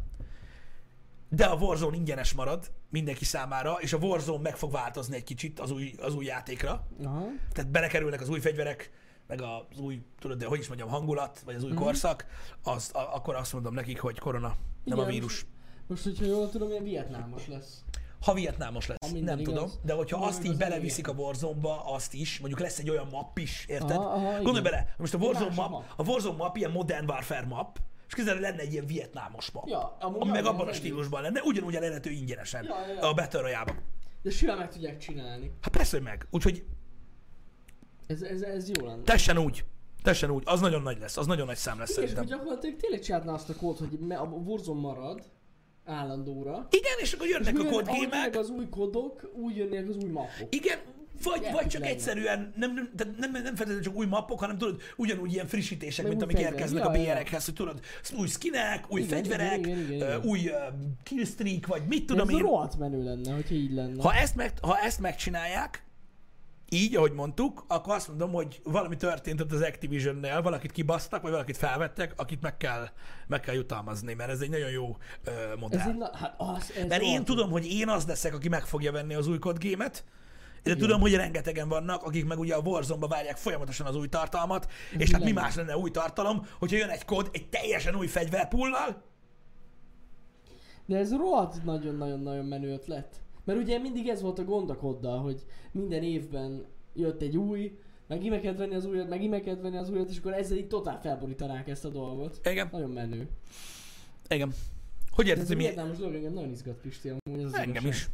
[1.28, 5.60] de a Warzone ingyenes marad mindenki számára, és a Warzone meg fog változni egy kicsit
[5.60, 6.86] az új, az új játékra.
[7.04, 7.24] Aha.
[7.52, 8.90] Tehát belekerülnek az új fegyverek,
[9.26, 11.82] meg az új, tudod, de hogy is mondjam, hangulat, vagy az új Mhm.
[11.82, 12.26] korszak,
[12.62, 14.54] az, a, akkor azt mondom nekik, hogy korona,
[14.84, 15.12] nem a Igen.
[15.14, 15.46] vírus.
[15.86, 17.82] Most, hogyha jól tudom, ilyen vietnámos lesz.
[18.20, 19.54] Ha vietnámos lesz, Ha nem igaz.
[19.54, 22.90] tudom, de hogyha Akkor azt így az beleviszik a Warzone-ba, azt is, mondjuk lesz egy
[22.90, 23.90] olyan map is, érted?
[23.96, 24.62] Aha, aha, Gondolj igen.
[24.62, 25.84] bele, most a Warzone map, map.
[25.96, 27.78] a Warzone map ilyen Modern Warfare map,
[28.08, 29.68] és közel lenne egy ilyen vietnámos map.
[29.68, 33.00] Ja, amúgy ami meg abban a stílusban lenne, ugyanúgy elérhető ingyenesen Ja, ja, ja.
[33.08, 33.74] a Battle royale
[34.22, 35.52] De simán meg tudják csinálni.
[35.60, 36.26] Hát persze, hogy meg.
[36.30, 36.64] Úgyhogy
[38.06, 39.02] Ez, ez, ez jó lenne.
[39.02, 39.64] tessen úgy.
[40.02, 40.42] Tessen úgy.
[40.46, 41.16] Az nagyon nagy lesz.
[41.16, 42.36] Az nagyon nagy szám lesz Igen, és szerintem.
[42.36, 45.22] hogy gyakorlatilag tényleg csinálná azt a kód, hogy a Warzone marad
[45.84, 46.66] állandóra.
[46.70, 48.36] Igen, és akkor jönnek a Jön- ahogy kódgémek.
[48.36, 50.54] az új kodok, úgy jönnek az új mapok.
[50.54, 50.78] Igen,
[51.22, 51.92] vagy, Epic vagy csak lenne.
[51.92, 56.10] egyszerűen, nem, nem, nem, nem feltétlenül csak új mappok, hanem tudod, ugyanúgy ilyen frissítések, Meg
[56.12, 56.52] mint amik fegyver.
[56.52, 56.92] érkeznek Ja, a.
[56.92, 57.80] BR-ekhez, hogy tudod,
[58.16, 60.22] új skinek, új Igen, fegyverek, igen, igen, igen, igen.
[60.24, 60.54] új uh,
[61.02, 62.40] killstreak, vagy mit Tudom ez én.
[62.40, 64.02] rohadt menő lenne, hogyha így lenne.
[64.02, 65.86] Ha ezt, meg, ha ezt megcsinálják,
[66.70, 71.30] így, ahogy mondtuk, akkor azt mondom, hogy valami történt ott az Activision-nél, valakit kibasztak, vagy
[71.30, 72.88] valakit felvettek, akit meg kell,
[73.26, 75.80] meg kell jutalmazni, mert ez egy nagyon jó ö, modell.
[75.80, 78.92] ez egy, hát az, ez Mert én tudom, hogy én az leszek, aki meg fogja
[78.92, 80.04] venni az új Code Game-et,
[80.62, 80.78] de Igen.
[80.78, 85.10] tudom, hogy rengetegen vannak, akik meg ugye a Warzone-ba várják folyamatosan az új tartalmat, és
[85.10, 89.02] hát mi más lenne új tartalom, hogyha jön egy kód egy teljesen új fegyverpullal,
[90.86, 93.20] De ez rohadt nagyon-nagyon-nagyon menő ötlet.
[93.44, 97.78] Mert ugye mindig ez volt a gond a koddal, hogy minden évben jött egy új,
[98.08, 101.00] meg kellett venni az újat, meg kellett venni az újat, és akkor ezzel így totál
[101.00, 102.40] felborítanák ezt a dolgot.
[102.44, 103.28] Igen, Nagyon menő.
[104.28, 104.52] igen.
[105.10, 107.92] Hogy érted, ez hogy vietnámos dolog engem nagyon izgat, Pisti, amúgy az Engem igazság.
[107.92, 108.08] is.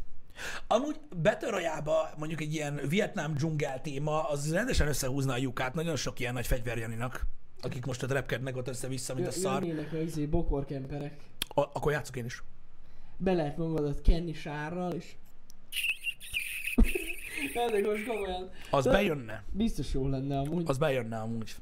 [0.67, 1.01] Amúgy
[1.41, 6.33] Royale-ba mondjuk egy ilyen Vietnám dzsungel téma, az rendesen összehúzna a lyukát nagyon sok ilyen
[6.35, 7.27] nagy fegyverjaninak,
[7.63, 9.63] akik most ott repkednek ott össze-vissza, mint a Jö- szar.
[9.65, 11.17] Jönnének a izé bokorkemperek.
[11.49, 12.43] A- akkor játszok én is.
[13.17, 15.15] Be lehet magadat kenni sárral, és...
[17.55, 18.51] Ennek most komolyan.
[18.71, 19.43] Az De- bejönne.
[19.53, 20.63] Biztos jó lenne amúgy.
[20.67, 21.55] Az bejönne amúgy.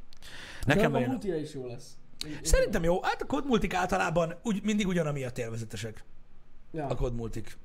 [0.66, 1.12] De Nekem a bejönne.
[1.12, 1.96] multira is jó lesz.
[2.26, 3.02] Én- Szerintem jó.
[3.02, 6.04] Hát a kod multik általában úgy, mindig ugyanamiatt élvezetesek.
[6.72, 7.56] Ja, A kod multik.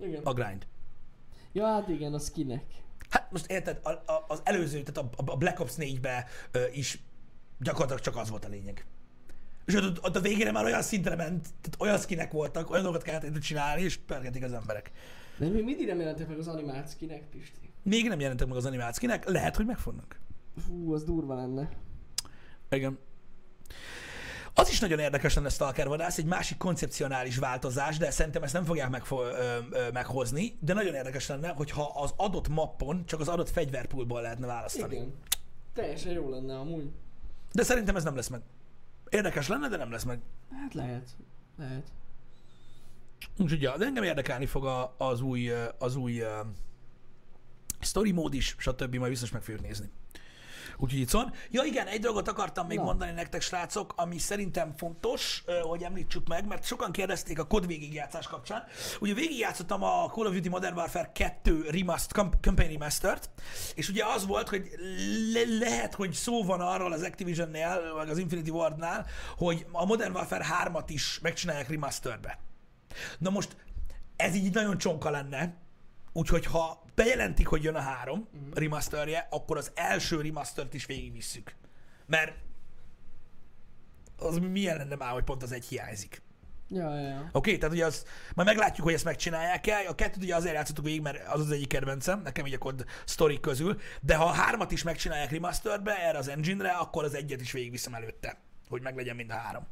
[0.00, 0.22] Igen.
[0.24, 0.66] A grind.
[1.52, 2.64] Ja, hát igen, a skinek.
[3.08, 7.02] Hát most érted, a, a, az előző, tehát a, a Black Ops 4-be ö, is
[7.58, 8.86] gyakorlatilag csak az volt a lényeg.
[9.64, 13.06] És ott, ott a végére már olyan szintre ment, tehát olyan skinek voltak, olyan dolgokat
[13.06, 14.90] kellett csinálni, és pergetik az emberek.
[15.36, 17.70] De még mindig nem jelentek meg az animált skinek, Pisti.
[17.82, 20.20] Még nem jelentek meg az animált skinek, lehet, hogy meg fognak.
[20.66, 21.68] Fú, az durva lenne.
[22.70, 22.98] Igen.
[24.58, 28.64] Az is nagyon érdekes lenne Stalker vadász, egy másik koncepcionális változás, de szerintem ezt nem
[28.64, 33.28] fogják megfo- ö, ö, meghozni, de nagyon érdekes lenne, hogyha az adott mappon csak az
[33.28, 34.94] adott fegyverpoolból lehetne választani.
[34.94, 35.14] Igen.
[35.72, 36.90] Teljesen jó lenne amúgy.
[37.52, 38.40] De szerintem ez nem lesz meg.
[39.08, 40.20] Érdekes lenne, de nem lesz meg.
[40.50, 41.10] Hát lehet.
[41.58, 41.86] Lehet.
[43.38, 46.28] Úgyhogy ja, de engem érdekelni fog a, az új, az új uh,
[47.80, 48.94] story mód is, stb.
[48.94, 49.90] Majd biztos meg fogjuk nézni.
[50.78, 51.32] Úgyhogy itt van.
[51.50, 52.84] Ja igen, egy dolgot akartam még Na.
[52.84, 58.26] mondani nektek, srácok, ami szerintem fontos, hogy említsük meg, mert sokan kérdezték a kod végigjátszás
[58.26, 58.64] kapcsán.
[59.00, 63.30] Ugye végigjátszottam a Call of Duty Modern Warfare 2 Remastered, Com- Campaign Remastered,
[63.74, 64.70] és ugye az volt, hogy
[65.32, 69.06] le- lehet, hogy szó van arról az Activision-nél, vagy az Infinity Ward-nál,
[69.36, 72.38] hogy a Modern Warfare 3-at is megcsinálják remasteredbe.
[73.18, 73.56] Na most
[74.16, 75.54] ez így nagyon csonka lenne,
[76.16, 78.52] úgyhogy ha bejelentik, hogy jön a három Mhm.
[78.54, 81.54] remasterje, akkor az első remastert is végigvisszük.
[82.06, 82.34] Mert
[84.18, 86.22] az milyen lenne már, hogy pont az egy hiányzik.
[86.68, 87.18] Ja, ja.
[87.18, 88.04] Oké, okay, tehát ugye az,
[88.34, 89.88] majd meglátjuk, hogy ezt megcsinálják-e.
[89.88, 92.84] A kettőt ugye azért játszottuk végig, mert az az egyik kedvencem, nekem így a kod
[93.04, 97.40] sztorik közül, de ha a hármat is megcsinálják remasterbe, erre az engine-re, akkor az egyet
[97.40, 99.66] is végigviszem előtte, hogy meglegyen mind a három.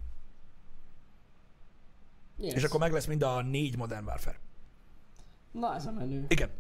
[2.39, 2.55] Yes.
[2.55, 4.44] És akkor meg lesz mind a négy Modern Warfare.
[5.55, 6.25] Na, ez a menő.
[6.29, 6.51] Igen,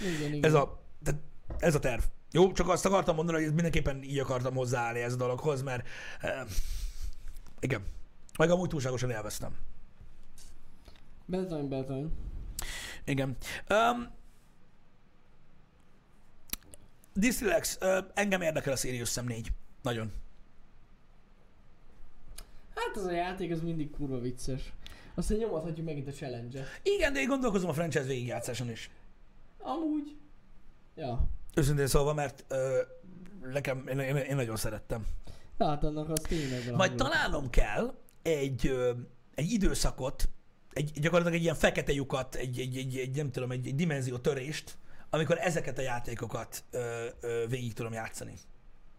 [0.00, 0.44] Igen, igen.
[0.44, 1.20] ez a, tehát
[1.58, 2.02] ez a terv.
[2.32, 5.86] Jó, csak azt akartam mondani, hogy ez mindenképpen így akartam hozzáállni ez a dologhoz, mert
[6.20, 6.46] eh,
[7.60, 7.82] igen,
[8.38, 9.56] meg amúgy túlságosan élveztem.
[11.24, 12.12] Betany, betany.
[13.04, 13.36] Igen.
[13.68, 14.16] Um,
[17.14, 19.52] Distillax, uh, engem érdekel a Sirius Sam 4.
[19.82, 20.12] Nagyon.
[22.74, 24.72] Hát ez a játék, ez mindig kurva vicces.
[25.18, 26.66] Aztán nyomadhatjuk megint a challenge-et.
[26.82, 28.90] Igen, de én gondolkozom a franchise végigjátszáson is.
[29.58, 30.16] Amúgy.
[30.94, 31.28] Ja.
[31.54, 32.58] Őszintén szólva, mert uh,
[33.52, 35.06] nekem, én, én, én nagyon szerettem.
[35.58, 36.76] Hát annak az tényleg valami.
[36.76, 38.92] Majd találnom kell egy, ö,
[39.34, 40.28] egy időszakot,
[40.72, 44.16] egy, gyakorlatilag egy ilyen fekete lyukat, egy, egy, egy, egy nem tudom, egy, egy dimenzió
[44.16, 44.76] törést,
[45.10, 48.34] amikor ezeket a játékokat ö, ö, végig tudom játszani.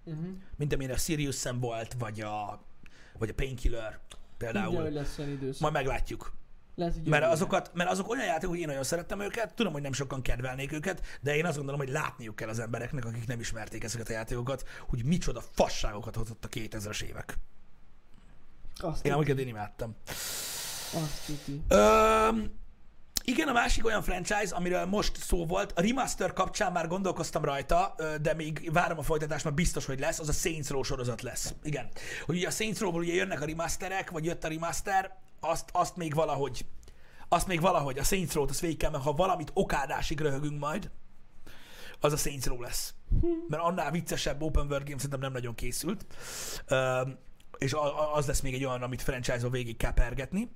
[0.04, 0.28] Uh-huh.
[0.58, 2.64] Mint amilyen a Sirius Sam volt, vagy a,
[3.18, 4.00] vagy a Painkiller.
[4.40, 4.82] Például.
[4.82, 5.62] Hogy lesz olyan időszak.
[5.62, 6.34] Majd meglátjuk.
[6.76, 9.82] Lehet, hogy Mert azokat, mert azok olyan játékok, hogy én nagyon szerettem őket, tudom, hogy
[9.82, 13.40] nem sokan kedvelnék őket, de én azt gondolom, hogy látniuk kell az embereknek, akik nem
[13.40, 17.38] ismerték ezeket a játékokat, hogy micsoda fasságokat hozott a 2000-es évek.
[18.78, 19.96] Azt, Én amiket én imádtam.
[20.94, 21.62] azt tuti.
[21.68, 22.52] Öm,
[23.30, 27.96] igen, a másik olyan franchise, amiről most szó volt, a remaster kapcsán már gondolkoztam rajta,
[28.22, 31.54] de még várom a folytatást, mert biztos, hogy lesz, az a Saints Row sorozat lesz.
[31.64, 31.90] Igen.
[32.26, 35.96] Hogy ugye a Saints Row-ból ugye jönnek a remasterek, vagy jött a remaster, azt, azt
[35.96, 36.66] még valahogy,
[37.28, 40.92] azt még valahogy, a Saints Row-t azt végig kell, mert ha valamit okádásig röhögünk majd,
[42.00, 42.94] az a Saints Row lesz.
[43.48, 46.06] Mert annál viccesebb open world game szerintem nem nagyon készült.
[47.58, 47.76] És
[48.14, 50.52] az lesz még egy olyan, amit franchise-ol végig kell pergetni.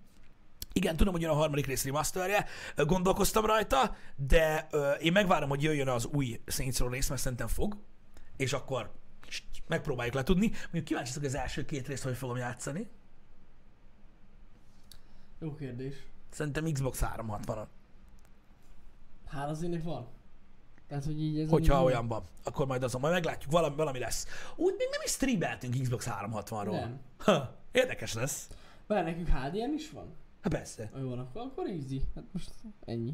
[0.74, 2.46] Igen, tudom, hogy jön a harmadik rész remasterje,
[2.76, 7.48] gondolkoztam rajta, de ö, én megvárom, hogy jöjjön az új Saints Row rész, mert szerintem
[7.48, 7.78] fog,
[8.38, 8.92] és akkor
[9.68, 10.48] megpróbáljuk letudni.
[10.64, 12.88] Mondjuk kíváncsi vagyok az első két részt, hogy fogom játszani.
[15.40, 15.96] Jó kérdés.
[16.32, 17.66] Szerintem Xbox 360-on.
[19.28, 20.08] Hát az énnek van.
[20.88, 24.00] Tehát, hogy így ez Hogyha így- olyan van, akkor majd azon, majd meglátjuk, valami, valami
[24.00, 24.28] lesz.
[24.56, 26.72] Úgy még nem is streameltünk Xbox 360-ról.
[26.72, 27.00] Nem.
[27.18, 28.48] Ha, érdekes lesz.
[28.88, 30.16] Várj, nekünk HDM is van?
[30.44, 30.92] Hát persze.
[31.00, 32.02] Jó van, akkor, akkor easy.
[32.16, 32.52] Hát most
[32.86, 33.14] ennyi.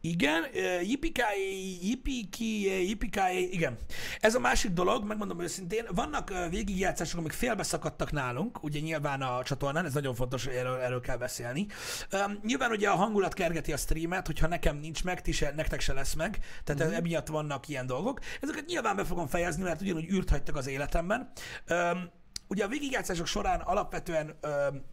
[0.00, 0.44] Igen,
[0.82, 1.38] jipikáj,
[1.82, 3.76] jipiki, jipikáj, igen.
[4.20, 9.84] Ez a másik dolog, megmondom őszintén, vannak végigjátszások, amik félbeszakadtak nálunk, ugye nyilván a csatornán,
[9.84, 11.66] ez nagyon fontos, erről, erről kell beszélni.
[12.12, 15.80] Um, nyilván ugye a hangulat kergeti a streamet, hogyha nekem nincs meg, ti se, nektek
[15.80, 16.94] se lesz meg, tehát mm-hmm.
[16.94, 18.20] emiatt vannak ilyen dolgok.
[18.40, 21.30] Ezeket nyilván be fogom fejezni, mert ugyanúgy űrt hagytak az életemben.
[21.70, 22.10] Um,
[22.46, 24.84] ugye a végigjátszások során alapvetően um,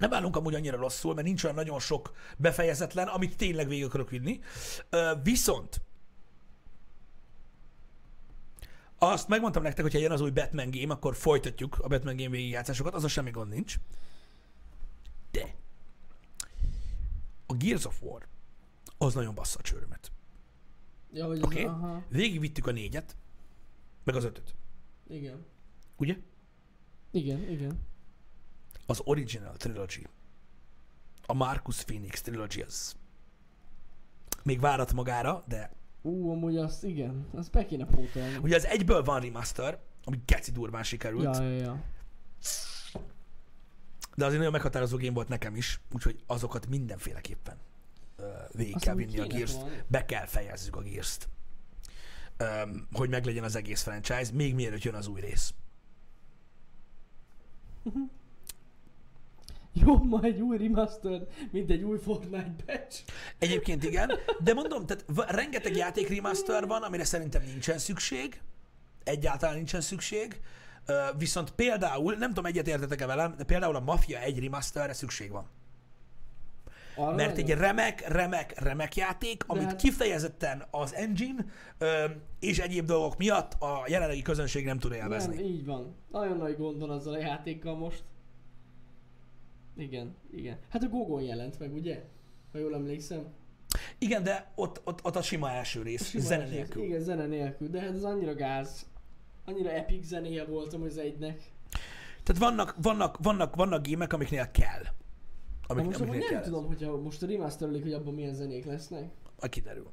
[0.00, 4.10] nem állunk amúgy annyira rosszul, mert nincs olyan nagyon sok befejezetlen, amit tényleg végig akarok
[4.10, 4.40] vinni.
[4.90, 5.80] Ö, viszont
[8.98, 12.28] azt megmondtam nektek, hogy ha jön az új Batman game, akkor folytatjuk a Batman game
[12.30, 13.74] végigjátszásokat, az a semmi gond nincs.
[15.30, 15.54] De
[17.46, 18.26] a Gears of War
[18.98, 20.12] az nagyon bassza a csőrömet.
[21.12, 21.64] Ja, Oké.
[21.64, 21.98] okay.
[22.08, 23.16] Végigvittük a négyet,
[24.04, 24.54] meg az ötöt.
[25.08, 25.46] Igen.
[25.96, 26.16] Ugye?
[27.14, 27.80] Igen, igen.
[28.86, 30.08] Az Original Trilogy,
[31.26, 32.94] a Marcus Phoenix Trilogy az
[34.42, 35.70] még várat magára, de
[36.02, 37.26] Ú, amúgy azt, igen.
[37.34, 38.36] Azt be kéne pótolni.
[38.42, 41.82] ugye az egyből van remaster, ami geci durván sikerült, Ja, ja, ja.
[44.14, 47.56] de azért nagyon meghatározó game volt nekem is, úgyhogy azokat mindenféleképpen
[48.16, 49.54] ö, végig Azt kell vinni a gears
[49.86, 51.18] be kell fejezzük a gears
[52.36, 55.54] Öm, hogy meglegyen az egész franchise, még mielőtt jön az új rész.
[59.84, 63.02] Jó, ma egy új remaster, mint egy új Fortnite patch.
[63.38, 68.40] Egyébként igen, de mondom, tehát rengeteg játék remaster van, amire szerintem nincsen szükség,
[69.04, 70.40] egyáltalán nincsen szükség,
[71.18, 75.48] viszont például, nem tudom, egyetértetek-e velem, de például a Mafia egy remasterre szükség van.
[76.96, 81.44] Arra Mert egy remek, remek, remek játék, amit hát- kifejezetten az engine
[81.78, 82.04] ö,
[82.40, 85.42] és egyéb dolgok miatt a jelenlegi közönség nem tud Nem, élvezni.
[85.42, 85.94] így van.
[86.10, 88.02] Nagyon nagy gond van azzal a játékkal most.
[89.76, 90.58] Igen, igen.
[90.68, 92.02] Hát a Gogon jelent meg, ugye?
[92.52, 93.24] Ha jól emlékszem.
[93.98, 96.82] Igen, de ott, ott, ott a sima első rész, Sima zene nélkül.
[96.82, 97.68] Igen, zene nélkül.
[97.68, 98.86] De hát ez annyira gáz.
[99.44, 101.42] Annyira epic zenéje voltam az egynek.
[102.22, 104.82] Tehát vannak, vannak, vannak, vannak gémek, amiknél kell.
[105.66, 106.42] Amik, most amiknél nem kell.
[106.42, 109.10] tudom, hogyha most a remasterelik, hogy abban milyen zenék lesznek.
[109.40, 109.90] Majd kiderül.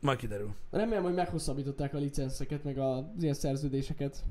[0.00, 0.54] Majd kiderül.
[0.70, 4.24] Remélem, hogy meghosszabbították a licenszeket, meg az ilyen szerződéseket.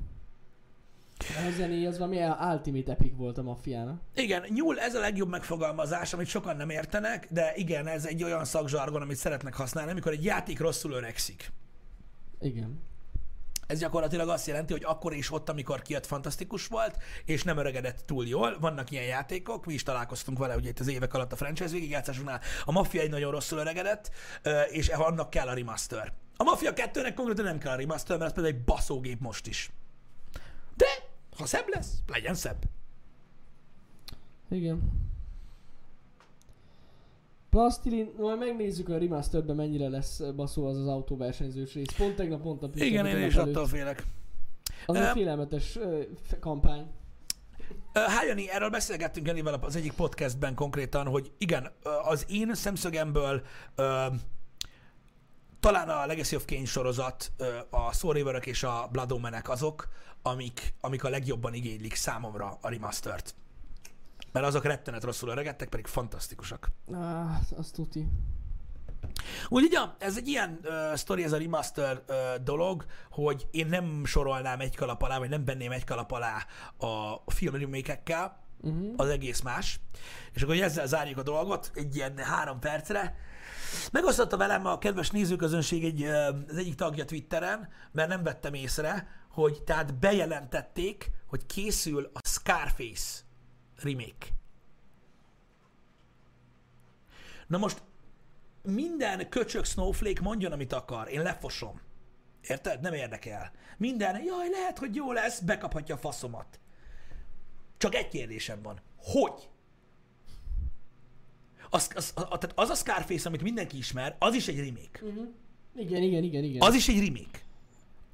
[1.18, 2.16] De a zené az valami
[2.52, 4.00] Ultimate Epic volt a maffiának.
[4.14, 8.44] Igen, nyúl, ez a legjobb megfogalmazás, amit sokan nem értenek, de igen, ez egy olyan
[8.44, 11.52] szakzsargon, amit szeretnek használni, amikor egy játék rosszul öregszik.
[12.40, 12.80] Igen.
[13.68, 18.02] Ez gyakorlatilag azt jelenti, hogy akkor és ott, amikor kijött, fantasztikus volt, és nem öregedett
[18.06, 18.58] túl jól.
[18.60, 22.40] Vannak ilyen játékok, mi is találkoztunk vele ugye itt az évek alatt a franchise végigjátszásoknál.
[22.64, 24.10] A Mafia egy nagyon rosszul öregedett,
[24.70, 26.12] és annak kell a remaster.
[26.36, 29.70] A Mafia 2-nek konkrétan nem kell a remaster, mert az például egy baszógép most is.
[30.76, 30.86] De,
[31.36, 32.62] ha szebb lesz, legyen szebb.
[34.50, 35.07] Igen.
[37.58, 41.92] Plastilin, majd megnézzük a remasterben mennyire lesz baszó az az autóversenyzős rész.
[41.96, 42.70] Pont tegnap mondtam.
[42.74, 44.06] Igen, én is attól félek.
[44.86, 45.78] Az egy félelmetes
[46.26, 46.86] f- kampány.
[47.92, 51.72] Ö, Hájani, erről beszélgettünk Janivel az egyik podcastben konkrétan, hogy igen,
[52.04, 53.42] az én szemszögemből
[55.60, 57.32] talán a Legacy of Kain sorozat,
[57.70, 59.88] a Soul Riverök és a Blood Omenek azok,
[60.22, 63.34] amik, amik a legjobban igénylik számomra a remastert.
[64.32, 66.70] Mert azok rettenet rosszul öregedtek, pedig fantasztikusak.
[66.92, 68.08] Ah, azt tuti.
[69.48, 74.04] Úgyhogy ja, ez egy ilyen uh, sztori, ez a remaster uh, dolog, hogy én nem
[74.04, 76.46] sorolnám egy kalap alá, vagy nem venném egy kalap alá
[77.26, 78.94] a film remékekkel, uh-huh.
[78.96, 79.80] az egész más.
[80.32, 83.16] És akkor ezzel zárjuk a dolgot, egy ilyen három percre.
[83.92, 89.08] Megosztotta velem a kedves nézőközönség egy, ö, az egyik tagja Twitteren, mert nem vettem észre,
[89.30, 93.26] hogy tehát bejelentették, hogy készül a Scarface
[93.82, 94.26] remake.
[97.46, 97.82] Na most
[98.62, 101.80] minden köcsög Snowflake mondjon, amit akar, én lefosom.
[102.42, 102.80] Érted?
[102.80, 103.52] Nem érdekel.
[103.76, 106.60] Minden, jaj, lehet, hogy jó lesz, bekaphatja a faszomat.
[107.76, 108.80] Csak egy kérdésem van.
[108.96, 109.48] Hogy?
[111.70, 115.00] Az, az, az, tehát az a Scarface, amit mindenki ismer, az is egy remake.
[115.02, 115.28] Uh-huh.
[115.76, 116.62] Igen, igen, igen, igen.
[116.62, 117.38] Az is egy remake.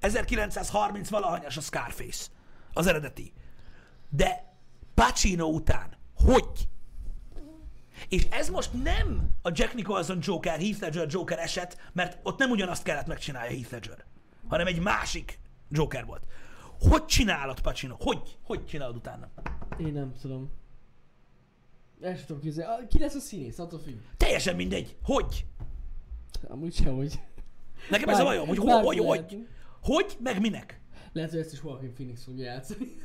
[0.01, 2.27] 1930 valahanyas a Scarface.
[2.73, 3.33] Az eredeti.
[4.09, 4.53] De
[4.95, 6.68] Pacino után, hogy?
[8.09, 12.51] És ez most nem a Jack Nicholson Joker, Heath Ledger Joker eset, mert ott nem
[12.51, 14.05] ugyanazt kellett megcsinálja Heath Ledger,
[14.49, 15.38] hanem egy másik
[15.70, 16.22] Joker volt.
[16.80, 17.97] Hogy csinálod, Pacino?
[17.99, 18.38] Hogy?
[18.42, 19.28] Hogy csinálod utána?
[19.78, 20.51] Én nem tudom.
[22.01, 22.86] El sem tudom képzelni.
[22.86, 23.59] Ki lesz a színész?
[23.59, 23.99] Attól függ.
[24.16, 24.97] Teljesen mindegy.
[25.03, 25.47] Hogy?
[26.49, 27.20] Amúgy sehogy.
[27.90, 29.47] Nekem ez a bajom, hogy hogy, hogy, hogy,
[29.82, 30.80] hogy, meg minek?
[31.12, 32.97] Lehet, hogy ezt is Joaquin Phoenix fogja játszani.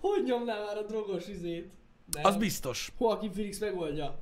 [0.00, 1.70] Hogy nyomná már a drogos izét?
[2.12, 2.24] Nem.
[2.24, 2.92] Az biztos.
[3.00, 4.18] Joaquin Phoenix megoldja.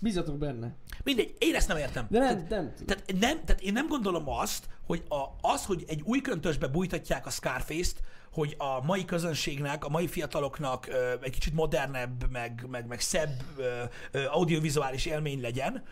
[0.00, 0.76] Bízatok benne.
[1.04, 2.06] Mindegy, én ezt nem értem.
[2.10, 2.86] De nem, nem tudom.
[2.86, 7.26] Tehát, nem, tehát én nem gondolom azt, hogy a, az, hogy egy új köntösbe bújtatják
[7.26, 8.00] a Scarface-t,
[8.32, 13.42] hogy a mai közönségnek, a mai fiataloknak ö, egy kicsit modernebb, meg, meg, meg szebb
[13.56, 15.82] ö, ö, audiovizuális élmény legyen,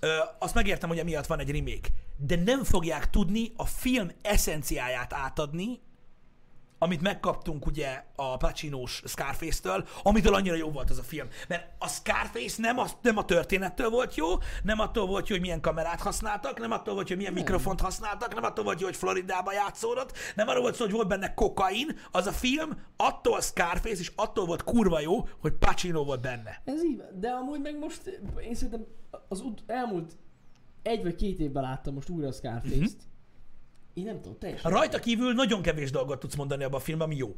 [0.00, 0.08] ö,
[0.38, 1.88] azt megértem, hogy emiatt van egy remake.
[2.16, 5.80] De nem fogják tudni a film eszenciáját átadni,
[6.84, 11.26] amit megkaptunk ugye a Pacinós Scarface-től, amitől annyira jó volt az a film.
[11.48, 14.26] Mert a Scarface nem a, nem a történettől volt jó,
[14.62, 17.80] nem attól volt jó, hogy milyen kamerát használtak, nem attól volt jó, hogy milyen mikrofont
[17.80, 21.34] használtak, nem attól volt jó, hogy Floridába játszódott, nem arról volt szó, hogy volt benne
[21.34, 21.98] kokain.
[22.10, 26.62] Az a film attól Scarface, és attól volt kurva jó, hogy Pacino volt benne.
[26.64, 27.20] Ez így van.
[27.20, 28.84] De amúgy meg most, én szerintem
[29.28, 30.12] az ut- elmúlt
[30.82, 32.78] egy vagy két évben láttam most újra a Scarface-t.
[32.78, 33.12] Mhm.
[33.94, 34.70] Én nem tudom, teljesen.
[34.70, 37.36] Rajta kívül nagyon kevés dolgot tudsz mondani abban a filmben, ami jó.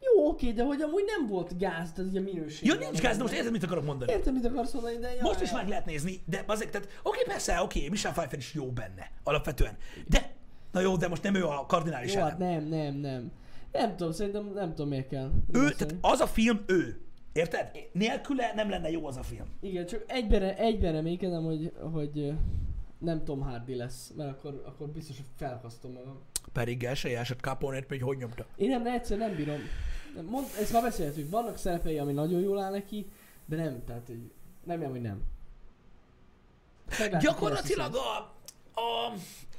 [0.00, 2.68] Jó, oké, de hogy amúgy nem volt gáz, tehát ugye minőség.
[2.68, 4.12] Ja, nincs gáz, de most érted, mit akarok mondani.
[4.12, 7.22] Értem, mit akarsz mondani, de jaj, Most is meg lehet nézni, de azért, tehát oké,
[7.26, 9.76] persze, oké, Michel Pfeiffer is jó benne, alapvetően.
[10.06, 10.32] De,
[10.72, 13.32] na jó, de most nem ő a kardinális Jó, hát nem, nem, nem.
[13.72, 15.30] Nem tudom, szerintem nem tudom miért kell.
[15.52, 17.00] Ő, tehát az a film ő.
[17.32, 17.70] Érted?
[17.92, 19.46] Nélküle nem lenne jó az a film.
[19.60, 22.34] Igen, csak egyben, egyben reménykedem, hogy, hogy
[23.04, 26.22] nem Tom Hardy lesz, mert akkor, akkor biztos, hogy felakasztom magam.
[26.52, 28.46] Pedig esett Caponét, hogy hogy nyomta.
[28.56, 29.60] Én nem, egyszerűen nem bírom.
[30.30, 33.10] Mond, ezt már beszéltük, vannak szerepei, ami nagyon jól áll neki,
[33.46, 34.30] de nem, tehát hogy
[34.64, 35.22] nem, nem, hogy nem.
[36.98, 38.16] Meglátjuk, Gyakorlatilag a,
[38.80, 39.12] a,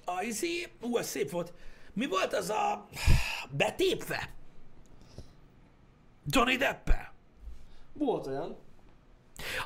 [0.05, 1.53] a izé, ú, ez szép volt.
[1.93, 2.87] Mi volt az a
[3.51, 4.33] betépve?
[6.25, 7.13] Johnny Deppel.
[7.93, 8.57] Volt olyan.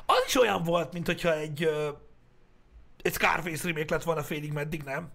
[0.06, 1.68] Az is olyan volt, mint hogyha egy,
[3.02, 5.10] egy Scarface remake lett volna félig meddig, nem?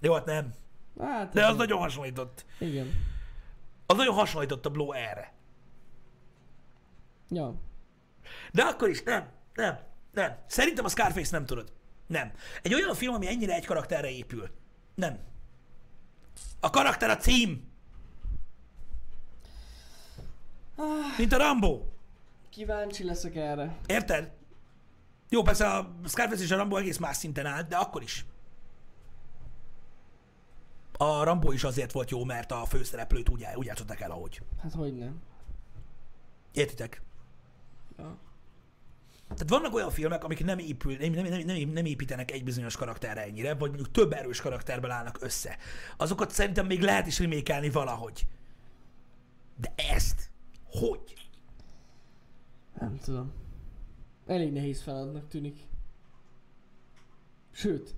[0.00, 0.54] Jó, hát nem.
[1.00, 1.56] Hát, De az nem.
[1.56, 2.44] nagyon hasonlított.
[2.58, 2.92] Igen.
[3.86, 5.32] Az nagyon hasonlított a Blow erre.
[7.30, 7.54] Ja.
[8.52, 9.78] De akkor is nem, nem,
[10.12, 10.36] nem.
[10.46, 11.72] Szerintem a Scarface nem tudod.
[12.06, 12.32] Nem.
[12.62, 14.50] Egy olyan film, ami ennyire egy karakterre épül.
[14.94, 15.18] Nem.
[16.60, 17.68] A karakter a cím.
[21.18, 21.82] Mint a Rambo.
[22.50, 23.76] Kíváncsi leszek erre.
[23.86, 24.30] Érted?
[25.28, 28.26] Jó, persze a Scarface és a Rambo egész más szinten állt, de akkor is.
[30.92, 34.42] A Rambo is azért volt jó, mert a főszereplőt úgy, úgy játszották el, ahogy.
[34.62, 35.22] Hát hogy nem.
[36.52, 37.02] Értitek?
[37.98, 38.16] Ja.
[39.28, 43.22] Tehát vannak olyan filmek, amik nem, épül, nem, nem, nem, nem építenek egy bizonyos karakterre
[43.22, 45.56] ennyire, vagy mondjuk több erős karakterből állnak össze.
[45.96, 48.26] Azokat szerintem még lehet is remékelni valahogy.
[49.56, 50.30] De ezt?
[50.70, 51.28] Hogy?
[52.80, 53.32] Nem tudom.
[54.26, 55.60] Elég nehéz feladatnak tűnik.
[57.50, 57.94] Sőt,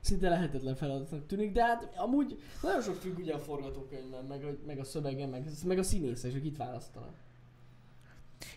[0.00, 4.50] szinte lehetetlen feladatnak tűnik, de hát amúgy nagyon sok függ ugye a forgatókönyvben, meg a,
[4.66, 7.14] meg a szövegen, meg, meg a színésze, és itt választanak.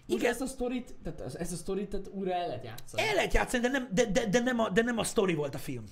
[0.06, 0.20] Igen.
[0.20, 0.32] Igen.
[0.32, 3.02] Ezt a sztorit, tehát ezt a sztorit tehát újra el lehet játszani.
[3.04, 5.56] El lehet játszani, de nem, de, de, de, nem, a, de nem a story volt
[5.56, 5.84] a film.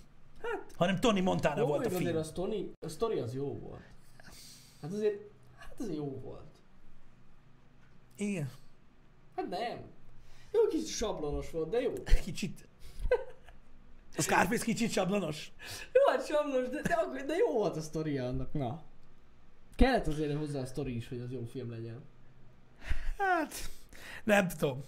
[0.41, 2.01] Hát, Hanem Tony Montana jó, volt a film.
[2.01, 3.81] azért a sztori, a sztori az jó volt.
[4.81, 5.21] Hát azért,
[5.57, 6.59] hát azért jó volt.
[8.15, 8.49] Igen.
[9.35, 9.95] Hát nem.
[10.57, 11.93] Jó, kicsit sablonos volt, de jó.
[12.23, 12.67] Kicsit.
[14.17, 15.51] A Scarface kicsit sablonos.
[15.93, 18.81] Jó, hát sablonos, de, de, de jó volt a sztoria annak, na.
[19.75, 22.03] Kellett azért hozzá a sztori is, hogy az jó film legyen.
[23.17, 23.53] Hát,
[24.23, 24.83] nem tudom.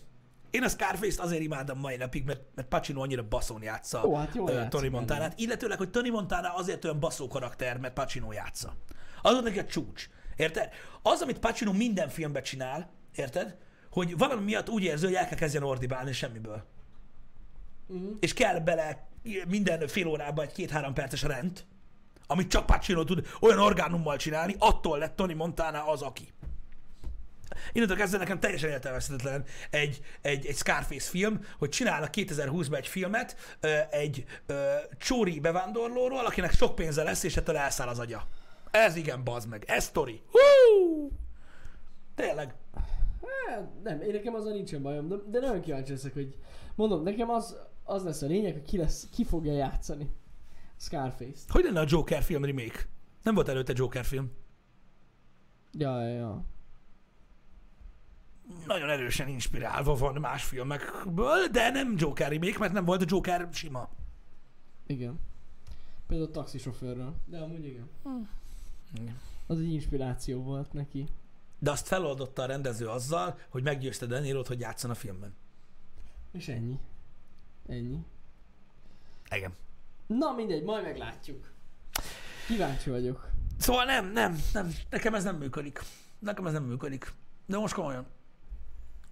[0.50, 4.36] Én a Scarface-t azért imádom mai napig, mert, mert Pacino annyira baszón játsza Jó, hát
[4.36, 4.90] játszik Tony.
[4.90, 5.40] Montanát.
[5.40, 8.76] Illetőleg, hogy Tony Montana azért olyan baszó karakter, mert Pacino játsza.
[9.22, 10.10] Az volt neki a csúcs.
[10.36, 10.70] Érted?
[11.02, 13.58] Az, amit Pacino minden filmben csinál, érted?
[13.92, 16.64] Hogy valami miatt úgy érzi, hogy el kell kezdjen ordibálni semmiből.
[17.88, 18.18] Uh-huh.
[18.20, 19.08] És kell bele
[19.48, 21.66] minden fél órában egy két-három perces rend,
[22.28, 26.34] amit csak Pacino tud olyan orgánummal csinálni, attól lett Tony Montana az, aki.
[27.72, 33.58] Innentől kezdve nekem teljesen értelmezhetetlen egy, egy, egy Scarface film, hogy csinálnak 2020-ban egy filmet
[33.90, 38.28] egy ö, csóri bevándorlóról, akinek sok pénze lesz, és ettől elszáll az agya.
[38.72, 39.64] Ez igen, bazd meg.
[39.68, 40.22] Ez sztori.
[40.32, 41.12] Hú!
[42.16, 42.54] Tényleg.
[43.48, 46.36] Hát, nem, én nekem azzal nincsen bajom, de, de nagyon kíváncsi leszek, hogy
[46.76, 50.10] mondom, nekem az, az lesz a lényeg, hogy ki, lesz, ki fogja játszani
[50.78, 51.52] Scarface-t.
[51.52, 52.88] Hogy lenne a Joker film remake?
[53.24, 54.32] Nem volt előtte Joker film.
[55.72, 56.44] Ja, ja, ja.
[58.66, 63.48] Nagyon erősen inspirálva van más filmekből, de nem Joker remake, mert nem volt a Joker
[63.52, 63.90] sima.
[64.88, 65.20] Igen.
[66.08, 67.16] Például a taxisofőrről.
[67.26, 67.90] De amúgy igen.
[68.94, 69.20] Igen.
[69.48, 71.08] Az egy inspiráció volt neki.
[71.60, 75.36] De azt feloldotta a rendező azzal, hogy meggyőzte Danilot, hogy játszon a filmben.
[76.32, 76.80] És ennyi.
[77.68, 78.06] Ennyi.
[79.32, 79.54] Igen.
[80.08, 81.52] Na mindegy, majd meglátjuk.
[82.48, 83.30] Kíváncsi vagyok.
[83.58, 85.82] Szóval nem, nem, nem, nekem ez nem működik.
[86.20, 87.14] Nekem ez nem működik.
[87.46, 88.06] De most komolyan.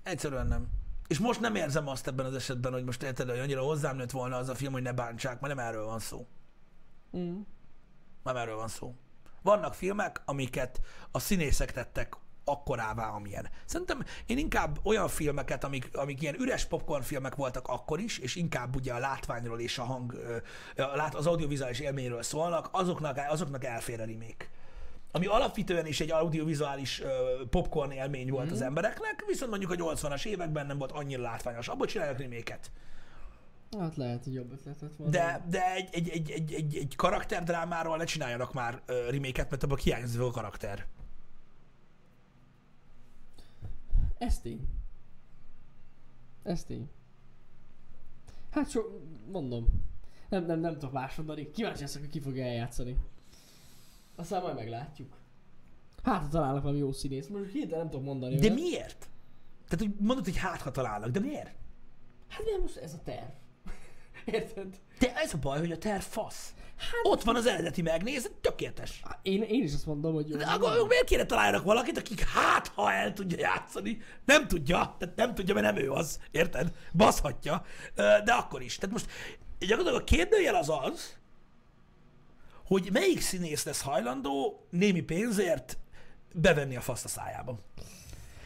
[0.04, 0.68] Egyszerűen nem.
[1.08, 4.12] És most nem érzem azt ebben az esetben, hogy most érted, hogy annyira hozzám nőtt
[4.12, 6.28] volna az a film, hogy ne bántsák, mert nem erről van szó.
[7.18, 7.40] Mm.
[8.24, 8.96] Nem erről van szó.
[9.42, 10.82] Vannak filmek, amiket
[11.12, 12.16] a színészek tettek
[12.48, 13.50] akkorává, amilyen.
[13.66, 18.36] Szerintem én inkább olyan filmeket, amik, amik ilyen üres popcorn filmek voltak akkor is, és
[18.36, 20.14] inkább ugye a látványról és a hang,
[21.12, 24.46] az audiovizuális élményről szólnak, azoknak, azoknak elfér a remake.
[25.12, 27.02] Ami alapvetően is egy audiovizuális
[27.50, 28.54] popcorn élmény volt mm.
[28.54, 31.68] az embereknek, viszont mondjuk a 80-as években nem volt annyira látványos.
[31.68, 32.60] Abból csinálják remake
[33.80, 35.12] Hát lehet, hogy jobb ötlet lett volna.
[35.12, 39.78] de, de egy, egy, egy, egy, egy, egy karakterdrámáról ne csináljanak már remake mert abban
[39.78, 40.86] hiányzik a karakter.
[44.18, 44.68] Ez tény.
[46.44, 46.90] Ez tény.
[48.52, 48.82] Hát so,
[49.32, 49.68] mondom.
[50.30, 51.52] Nem, nem, nem tudok másodani.
[51.52, 52.98] Kíváncsi leszek, hogy ki fogja eljátszani.
[54.16, 55.18] Aztán majd meglátjuk.
[56.04, 57.28] Hát, ha találnak valami jó színész.
[57.28, 58.36] Most hirtelen nem tudok mondani.
[58.36, 58.56] De olyat.
[58.56, 59.10] miért?
[59.68, 61.56] Tehát, hogy mondod, hogy hát, ha találnak, de miért?
[62.28, 63.30] Hát nem most ez a terv.
[64.36, 64.80] Érted?
[65.00, 66.54] De ez a baj, hogy a terv fasz.
[66.78, 69.02] Hát, Ott van az eredeti, megnézed, tökéletes.
[69.22, 70.38] Én, én is azt mondom, hogy jó.
[70.38, 74.02] De akkor miért kéne találjanak valakit, akik hát, ha el tudja játszani?
[74.26, 76.72] Nem tudja, tehát nem tudja, mert nem ő az, érted?
[76.94, 77.66] Baszhatja,
[77.96, 78.76] de akkor is.
[78.76, 79.10] Tehát most
[79.60, 81.18] gyakorlatilag a kérdőjel az az,
[82.66, 85.78] hogy melyik színész lesz hajlandó némi pénzért
[86.34, 87.60] bevenni a faszt a szájába.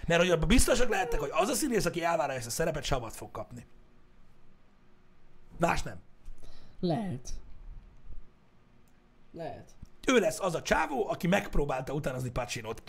[0.08, 3.16] Mert hogy abban biztosak lehettek, hogy az a színész, aki elvárja ezt a szerepet, savat
[3.16, 3.68] fog kapni.
[5.58, 6.00] Más nem.
[6.80, 7.30] Lehet.
[9.32, 9.72] Lehet.
[10.08, 12.84] Ő lesz az a csávó, aki megpróbálta utánozni Pacinot.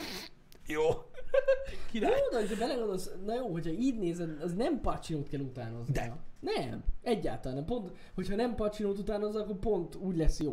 [0.67, 0.83] Jó.
[1.91, 2.11] Király.
[2.33, 5.93] Jó, de ha belegondolsz, na jó, hogyha így nézed, az nem Pacinót kell utánozni.
[5.93, 6.17] De.
[6.41, 7.67] Nem, egyáltalán nem.
[7.67, 10.53] Pont, hogyha nem Pacinót utánozza, akkor pont úgy lesz jó.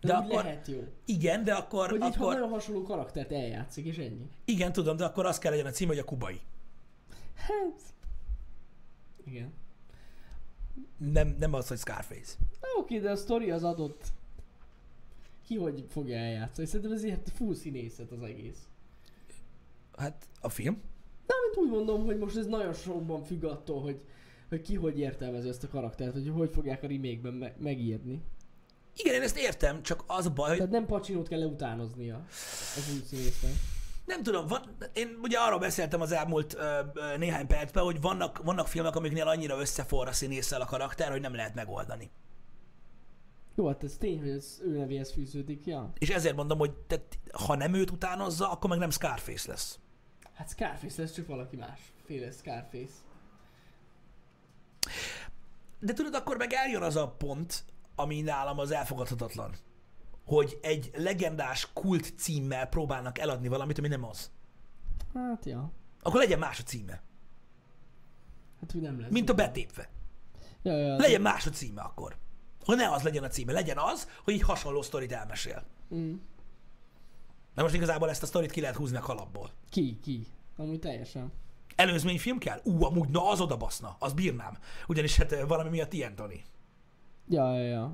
[0.00, 0.84] De, De úgy akkor- lehet jó.
[1.04, 4.28] Igen, de akkor, Hogy így akkor nagyon hasonló karaktert eljátszik, és ennyi.
[4.44, 6.40] igen, tudom, de akkor az kell legyen a cím, hogy a kubai.
[7.34, 7.80] Hát...
[9.24, 9.52] Igen.
[10.98, 12.34] Nem, nem az, hogy Scarface.
[12.60, 14.04] Na oké, de a sztori az adott.
[15.46, 16.66] Ki hogy fogja eljátszani?
[16.66, 18.58] Szerintem ez ilyen full színészet az egész.
[19.98, 20.80] Hát a film?
[21.26, 24.00] De amit úgy mondom, hogy most ez nagyon sokban függ attól, hogy,
[24.48, 28.22] hogy ki hogy értelmezi ezt a karaktert, hogy hogy fogják a remake-ben me- megírni.
[28.96, 32.24] Igen, én ezt értem, csak az a baj, hogy Tehát nem Pacinót kell leutánoznia
[32.76, 33.52] az új színésznek.
[34.06, 34.62] nem tudom, van,
[34.92, 39.26] én ugye arról beszéltem az elmúlt ö, ö, néhány percben, hogy vannak, vannak filmek, amiknél
[39.28, 42.10] annyira összeforr a színésszel a karakter, hogy nem lehet megoldani.
[43.54, 45.92] Jó, hát ez tény, hogy ez ő nevéhez fűződik, ja.
[45.98, 47.02] És ezért mondom, hogy te,
[47.32, 49.78] ha nem őt utánozza, akkor meg nem Scarface lesz.
[50.34, 51.92] Hát Scarface lesz csak valaki más.
[52.04, 52.92] Féle Scarface.
[55.80, 57.64] De tudod, akkor meg eljön az a pont,
[57.94, 59.54] ami nálam az elfogadhatatlan.
[60.24, 64.30] Hogy egy legendás kult címmel próbálnak eladni valamit, ami nem az.
[65.14, 65.72] Hát ja.
[66.02, 67.02] Akkor legyen más a címe.
[68.60, 69.10] Hát úgy nem lesz.
[69.10, 69.88] Mint a betépve.
[70.62, 72.16] Ja, ja, Legyen más a címe akkor.
[72.64, 75.62] Hogy ne az legyen a címe, legyen az, hogy így hasonló sztorit elmesél.
[75.94, 76.14] Mm.
[77.54, 79.50] De most igazából ezt a sztorit ki lehet húzni a kalapból.
[79.70, 80.26] Ki, ki.
[80.56, 81.32] Amúgy teljesen.
[81.76, 82.60] Előzményfilm kell?
[82.64, 84.58] Ú, amúgy, na az oda baszna, az bírnám.
[84.88, 86.42] Ugyanis hát valami miatt ilyen, Tony.
[87.28, 87.92] Ja, ja, ja.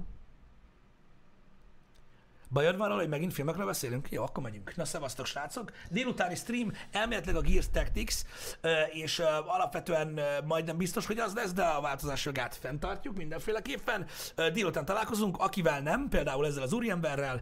[2.51, 4.11] Bajod van róla, hogy megint filmekről beszélünk?
[4.11, 4.77] Jó, akkor megyünk.
[4.77, 5.73] Na, szevasztok, srácok.
[5.91, 8.15] Délutáni stream, elméletileg a Gears Tactics,
[8.61, 13.17] ö, és ö, alapvetően ö, majdnem biztos, hogy az lesz, de a változás jogát fenntartjuk
[13.17, 14.07] mindenféleképpen.
[14.53, 17.41] Délután találkozunk, akivel nem, például ezzel az úriemberrel,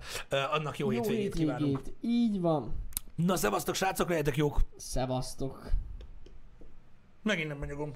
[0.53, 1.77] annak jó, Jó hétvégét kívánunk.
[1.77, 1.99] hétvégét.
[2.01, 2.85] Így van.
[3.15, 4.61] Na, szevasztok, srácok, legyetek jók.
[4.77, 5.71] Szevasztok.
[7.23, 7.93] Megint nem megnyugom.